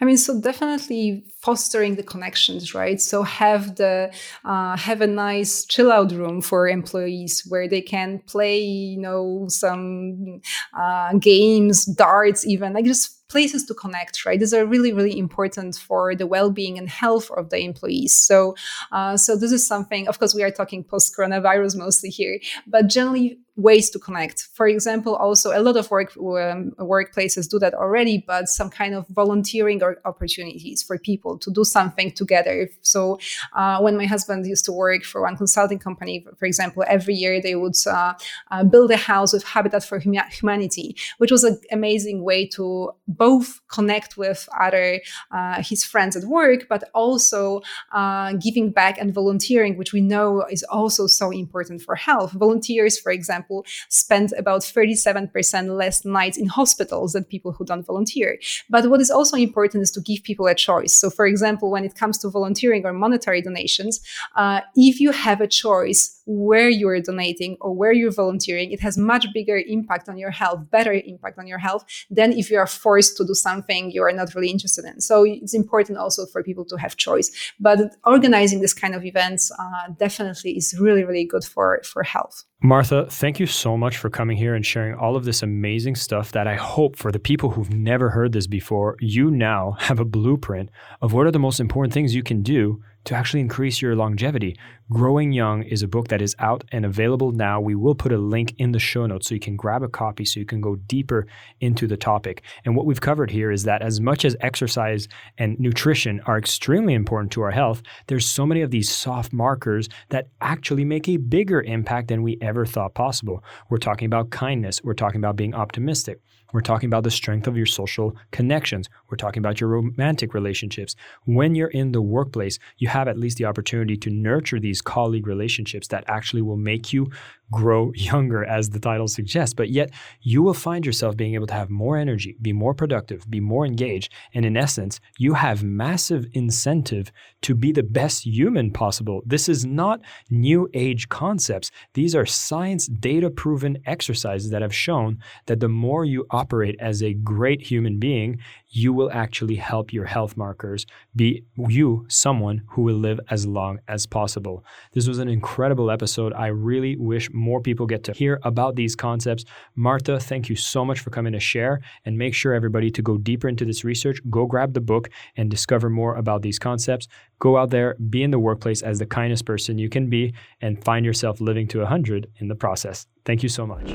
I 0.00 0.04
mean, 0.04 0.16
so 0.16 0.40
definitely 0.40 1.24
fostering 1.40 1.96
the 1.96 2.02
connections, 2.02 2.74
right? 2.74 3.00
So 3.00 3.22
have 3.22 3.76
the 3.76 4.12
uh, 4.44 4.76
have 4.76 5.00
a 5.00 5.06
nice 5.06 5.64
chill 5.66 5.92
out 5.92 6.12
room 6.12 6.40
for 6.40 6.68
employees 6.68 7.44
where 7.48 7.68
they 7.68 7.82
can 7.82 8.20
play, 8.26 8.58
you 8.58 8.98
know, 8.98 9.46
some 9.48 10.40
uh, 10.78 11.14
games, 11.14 11.84
darts, 11.84 12.46
even 12.46 12.72
like 12.72 12.84
just 12.84 13.15
places 13.28 13.64
to 13.64 13.74
connect, 13.74 14.24
right? 14.24 14.38
These 14.38 14.54
are 14.54 14.64
really, 14.64 14.92
really 14.92 15.18
important 15.18 15.76
for 15.76 16.14
the 16.14 16.26
well-being 16.26 16.78
and 16.78 16.88
health 16.88 17.30
of 17.32 17.50
the 17.50 17.58
employees. 17.58 18.14
So, 18.14 18.54
uh, 18.92 19.16
so 19.16 19.36
this 19.36 19.52
is 19.52 19.66
something. 19.66 20.08
Of 20.08 20.18
course, 20.18 20.34
we 20.34 20.42
are 20.42 20.50
talking 20.50 20.84
post-coronavirus 20.84 21.76
mostly 21.76 22.10
here, 22.10 22.38
but 22.66 22.86
generally 22.86 23.38
ways 23.56 23.88
to 23.90 23.98
connect. 23.98 24.48
For 24.52 24.68
example, 24.68 25.16
also 25.16 25.56
a 25.58 25.60
lot 25.60 25.76
of 25.76 25.90
work 25.90 26.14
um, 26.16 26.72
workplaces 26.78 27.48
do 27.48 27.58
that 27.58 27.74
already, 27.74 28.22
but 28.26 28.48
some 28.48 28.68
kind 28.68 28.94
of 28.94 29.08
volunteering 29.08 29.82
or 29.82 29.98
opportunities 30.04 30.82
for 30.82 30.98
people 30.98 31.38
to 31.38 31.50
do 31.50 31.64
something 31.64 32.12
together. 32.12 32.68
So 32.82 33.18
uh, 33.54 33.80
when 33.80 33.96
my 33.96 34.04
husband 34.04 34.46
used 34.46 34.66
to 34.66 34.72
work 34.72 35.04
for 35.04 35.22
one 35.22 35.36
consulting 35.36 35.78
company, 35.78 36.26
for 36.38 36.44
example, 36.44 36.84
every 36.86 37.14
year 37.14 37.40
they 37.40 37.54
would 37.54 37.76
uh, 37.86 38.12
uh, 38.50 38.64
build 38.64 38.90
a 38.90 38.96
house 38.96 39.32
with 39.32 39.44
Habitat 39.44 39.84
for 39.84 39.98
Humanity, 39.98 40.96
which 41.16 41.30
was 41.30 41.42
an 41.42 41.58
amazing 41.72 42.22
way 42.22 42.46
to 42.48 42.92
both 43.16 43.60
connect 43.68 44.16
with 44.16 44.48
other 44.58 45.00
uh, 45.30 45.62
his 45.62 45.84
friends 45.84 46.16
at 46.16 46.24
work, 46.24 46.66
but 46.68 46.84
also 46.94 47.62
uh, 47.92 48.32
giving 48.34 48.70
back 48.70 48.98
and 48.98 49.12
volunteering, 49.12 49.76
which 49.76 49.92
we 49.92 50.00
know 50.00 50.44
is 50.50 50.62
also 50.64 51.06
so 51.06 51.30
important 51.30 51.82
for 51.82 51.94
health. 51.94 52.32
Volunteers, 52.32 52.98
for 52.98 53.12
example 53.12 53.64
spend 53.88 54.32
about 54.34 54.60
37% 54.60 55.76
less 55.76 56.04
nights 56.04 56.38
in 56.38 56.46
hospitals 56.46 57.12
than 57.12 57.24
people 57.24 57.52
who 57.52 57.64
don't 57.64 57.86
volunteer. 57.86 58.38
But 58.68 58.88
what 58.90 59.00
is 59.00 59.10
also 59.10 59.36
important 59.36 59.82
is 59.82 59.90
to 59.92 60.00
give 60.00 60.22
people 60.22 60.46
a 60.46 60.54
choice. 60.54 60.94
So, 60.94 61.10
for 61.10 61.26
example, 61.26 61.70
when 61.70 61.84
it 61.84 61.94
comes 61.94 62.18
to 62.18 62.28
volunteering 62.28 62.84
or 62.84 62.92
monetary 62.92 63.42
donations, 63.42 64.00
uh, 64.36 64.60
if 64.74 65.00
you 65.00 65.12
have 65.12 65.40
a 65.40 65.46
choice 65.46 66.15
where 66.26 66.68
you're 66.68 67.00
donating 67.00 67.56
or 67.60 67.72
where 67.72 67.92
you're 67.92 68.10
volunteering, 68.10 68.72
it 68.72 68.80
has 68.80 68.98
much 68.98 69.26
bigger 69.32 69.62
impact 69.66 70.08
on 70.08 70.18
your 70.18 70.30
health, 70.30 70.60
better 70.70 70.92
impact 70.92 71.38
on 71.38 71.46
your 71.46 71.58
health 71.58 71.84
than 72.10 72.32
if 72.32 72.50
you 72.50 72.58
are 72.58 72.66
forced 72.66 73.16
to 73.16 73.24
do 73.24 73.34
something 73.34 73.90
you 73.90 74.02
are 74.02 74.12
not 74.12 74.34
really 74.34 74.50
interested 74.50 74.84
in. 74.84 75.00
So 75.00 75.24
it's 75.24 75.54
important 75.54 75.98
also 75.98 76.26
for 76.26 76.42
people 76.42 76.64
to 76.66 76.76
have 76.76 76.96
choice. 76.96 77.30
But 77.60 77.78
organizing 78.04 78.60
this 78.60 78.74
kind 78.74 78.94
of 78.94 79.04
events 79.04 79.50
uh, 79.58 79.92
definitely 79.98 80.56
is 80.56 80.76
really, 80.78 81.04
really 81.04 81.24
good 81.24 81.44
for, 81.44 81.80
for 81.84 82.02
health. 82.02 82.44
Martha, 82.62 83.06
thank 83.08 83.38
you 83.38 83.46
so 83.46 83.76
much 83.76 83.96
for 83.96 84.10
coming 84.10 84.36
here 84.36 84.54
and 84.54 84.64
sharing 84.64 84.94
all 84.94 85.14
of 85.14 85.24
this 85.24 85.42
amazing 85.42 85.94
stuff 85.94 86.32
that 86.32 86.48
I 86.48 86.56
hope 86.56 86.96
for 86.96 87.12
the 87.12 87.18
people 87.18 87.50
who've 87.50 87.72
never 87.72 88.10
heard 88.10 88.32
this 88.32 88.46
before, 88.46 88.96
you 88.98 89.30
now 89.30 89.76
have 89.78 90.00
a 90.00 90.04
blueprint 90.04 90.70
of 91.00 91.12
what 91.12 91.26
are 91.26 91.30
the 91.30 91.38
most 91.38 91.60
important 91.60 91.92
things 91.92 92.14
you 92.14 92.22
can 92.22 92.42
do 92.42 92.82
to 93.04 93.14
actually 93.14 93.40
increase 93.40 93.80
your 93.80 93.94
longevity. 93.94 94.58
Growing 94.88 95.32
Young 95.32 95.64
is 95.64 95.82
a 95.82 95.88
book 95.88 96.06
that 96.08 96.22
is 96.22 96.36
out 96.38 96.62
and 96.70 96.84
available 96.84 97.32
now. 97.32 97.60
We 97.60 97.74
will 97.74 97.96
put 97.96 98.12
a 98.12 98.18
link 98.18 98.54
in 98.58 98.70
the 98.70 98.78
show 98.78 99.04
notes 99.04 99.26
so 99.26 99.34
you 99.34 99.40
can 99.40 99.56
grab 99.56 99.82
a 99.82 99.88
copy 99.88 100.24
so 100.24 100.38
you 100.38 100.46
can 100.46 100.60
go 100.60 100.76
deeper 100.76 101.26
into 101.60 101.88
the 101.88 101.96
topic. 101.96 102.42
And 102.64 102.76
what 102.76 102.86
we've 102.86 103.00
covered 103.00 103.32
here 103.32 103.50
is 103.50 103.64
that 103.64 103.82
as 103.82 104.00
much 104.00 104.24
as 104.24 104.36
exercise 104.40 105.08
and 105.38 105.58
nutrition 105.58 106.20
are 106.26 106.38
extremely 106.38 106.94
important 106.94 107.32
to 107.32 107.42
our 107.42 107.50
health, 107.50 107.82
there's 108.06 108.26
so 108.26 108.46
many 108.46 108.60
of 108.60 108.70
these 108.70 108.88
soft 108.88 109.32
markers 109.32 109.88
that 110.10 110.28
actually 110.40 110.84
make 110.84 111.08
a 111.08 111.16
bigger 111.16 111.62
impact 111.62 112.06
than 112.06 112.22
we 112.22 112.38
ever 112.40 112.64
thought 112.64 112.94
possible. 112.94 113.42
We're 113.68 113.78
talking 113.78 114.06
about 114.06 114.30
kindness, 114.30 114.80
we're 114.84 114.94
talking 114.94 115.18
about 115.18 115.34
being 115.34 115.52
optimistic. 115.52 116.20
We're 116.52 116.60
talking 116.60 116.88
about 116.88 117.02
the 117.02 117.10
strength 117.10 117.48
of 117.48 117.56
your 117.56 117.66
social 117.66 118.16
connections. 118.30 118.88
We're 119.10 119.16
talking 119.16 119.40
about 119.40 119.60
your 119.60 119.68
romantic 119.68 120.32
relationships. 120.32 120.94
When 121.24 121.54
you're 121.54 121.68
in 121.68 121.92
the 121.92 122.00
workplace, 122.00 122.58
you 122.78 122.88
have 122.88 123.08
at 123.08 123.18
least 123.18 123.38
the 123.38 123.46
opportunity 123.46 123.96
to 123.98 124.10
nurture 124.10 124.60
these 124.60 124.75
colleague 124.82 125.26
relationships 125.26 125.88
that 125.88 126.04
actually 126.08 126.42
will 126.42 126.56
make 126.56 126.92
you 126.92 127.10
grow 127.50 127.92
younger, 127.94 128.44
as 128.44 128.70
the 128.70 128.80
title 128.80 129.08
suggests. 129.08 129.54
But 129.54 129.70
yet, 129.70 129.90
you 130.20 130.42
will 130.42 130.54
find 130.54 130.84
yourself 130.84 131.16
being 131.16 131.34
able 131.34 131.46
to 131.48 131.54
have 131.54 131.70
more 131.70 131.96
energy, 131.96 132.36
be 132.40 132.52
more 132.52 132.74
productive, 132.74 133.28
be 133.30 133.40
more 133.40 133.66
engaged. 133.66 134.12
And 134.34 134.44
in 134.44 134.56
essence, 134.56 135.00
you 135.18 135.34
have 135.34 135.62
massive 135.62 136.26
incentive 136.32 137.10
to 137.42 137.54
be 137.54 137.72
the 137.72 137.82
best 137.82 138.26
human 138.26 138.70
possible. 138.70 139.22
This 139.24 139.48
is 139.48 139.64
not 139.64 140.00
new 140.30 140.68
age 140.74 141.08
concepts. 141.08 141.70
These 141.94 142.14
are 142.14 142.26
science 142.26 142.86
data 142.86 143.30
proven 143.30 143.78
exercises 143.86 144.50
that 144.50 144.62
have 144.62 144.74
shown 144.74 145.18
that 145.46 145.60
the 145.60 145.68
more 145.68 146.04
you 146.04 146.26
operate 146.30 146.76
as 146.80 147.02
a 147.02 147.14
great 147.14 147.62
human 147.62 147.98
being, 147.98 148.38
you 148.68 148.92
will 148.92 149.10
actually 149.12 149.56
help 149.56 149.92
your 149.92 150.04
health 150.04 150.36
markers 150.36 150.86
be 151.14 151.44
you 151.56 152.04
someone 152.08 152.62
who 152.68 152.82
will 152.82 152.96
live 152.96 153.20
as 153.30 153.46
long 153.46 153.78
as 153.88 154.06
possible. 154.06 154.64
This 154.92 155.08
was 155.08 155.18
an 155.18 155.28
incredible 155.28 155.90
episode. 155.90 156.32
I 156.32 156.48
really 156.48 156.96
wish 156.96 157.30
more 157.36 157.60
people 157.60 157.86
get 157.86 158.02
to 158.04 158.12
hear 158.12 158.40
about 158.42 158.74
these 158.74 158.96
concepts. 158.96 159.44
Martha, 159.74 160.18
thank 160.18 160.48
you 160.48 160.56
so 160.56 160.84
much 160.84 161.00
for 161.00 161.10
coming 161.10 161.32
to 161.32 161.40
share 161.40 161.80
and 162.04 162.18
make 162.18 162.34
sure 162.34 162.54
everybody 162.54 162.90
to 162.90 163.02
go 163.02 163.16
deeper 163.18 163.48
into 163.48 163.64
this 163.64 163.84
research, 163.84 164.20
go 164.30 164.46
grab 164.46 164.74
the 164.74 164.80
book 164.80 165.10
and 165.36 165.50
discover 165.50 165.90
more 165.90 166.16
about 166.16 166.42
these 166.42 166.58
concepts. 166.58 167.08
Go 167.38 167.56
out 167.56 167.70
there, 167.70 167.94
be 167.94 168.22
in 168.22 168.30
the 168.30 168.38
workplace 168.38 168.82
as 168.82 168.98
the 168.98 169.06
kindest 169.06 169.44
person 169.44 169.78
you 169.78 169.88
can 169.88 170.08
be 170.08 170.34
and 170.60 170.82
find 170.82 171.04
yourself 171.04 171.40
living 171.40 171.68
to 171.68 171.78
100 171.80 172.30
in 172.38 172.48
the 172.48 172.54
process. 172.54 173.06
Thank 173.24 173.42
you 173.42 173.48
so 173.48 173.66
much. 173.66 173.94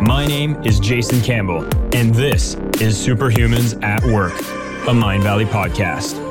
My 0.00 0.26
name 0.26 0.56
is 0.64 0.80
Jason 0.80 1.20
Campbell, 1.20 1.64
and 1.94 2.14
this 2.14 2.54
is 2.80 2.96
Superhumans 2.96 3.82
at 3.82 4.02
Work, 4.04 4.32
a 4.32 4.92
Mindvalley 4.92 5.46
podcast. 5.46 6.27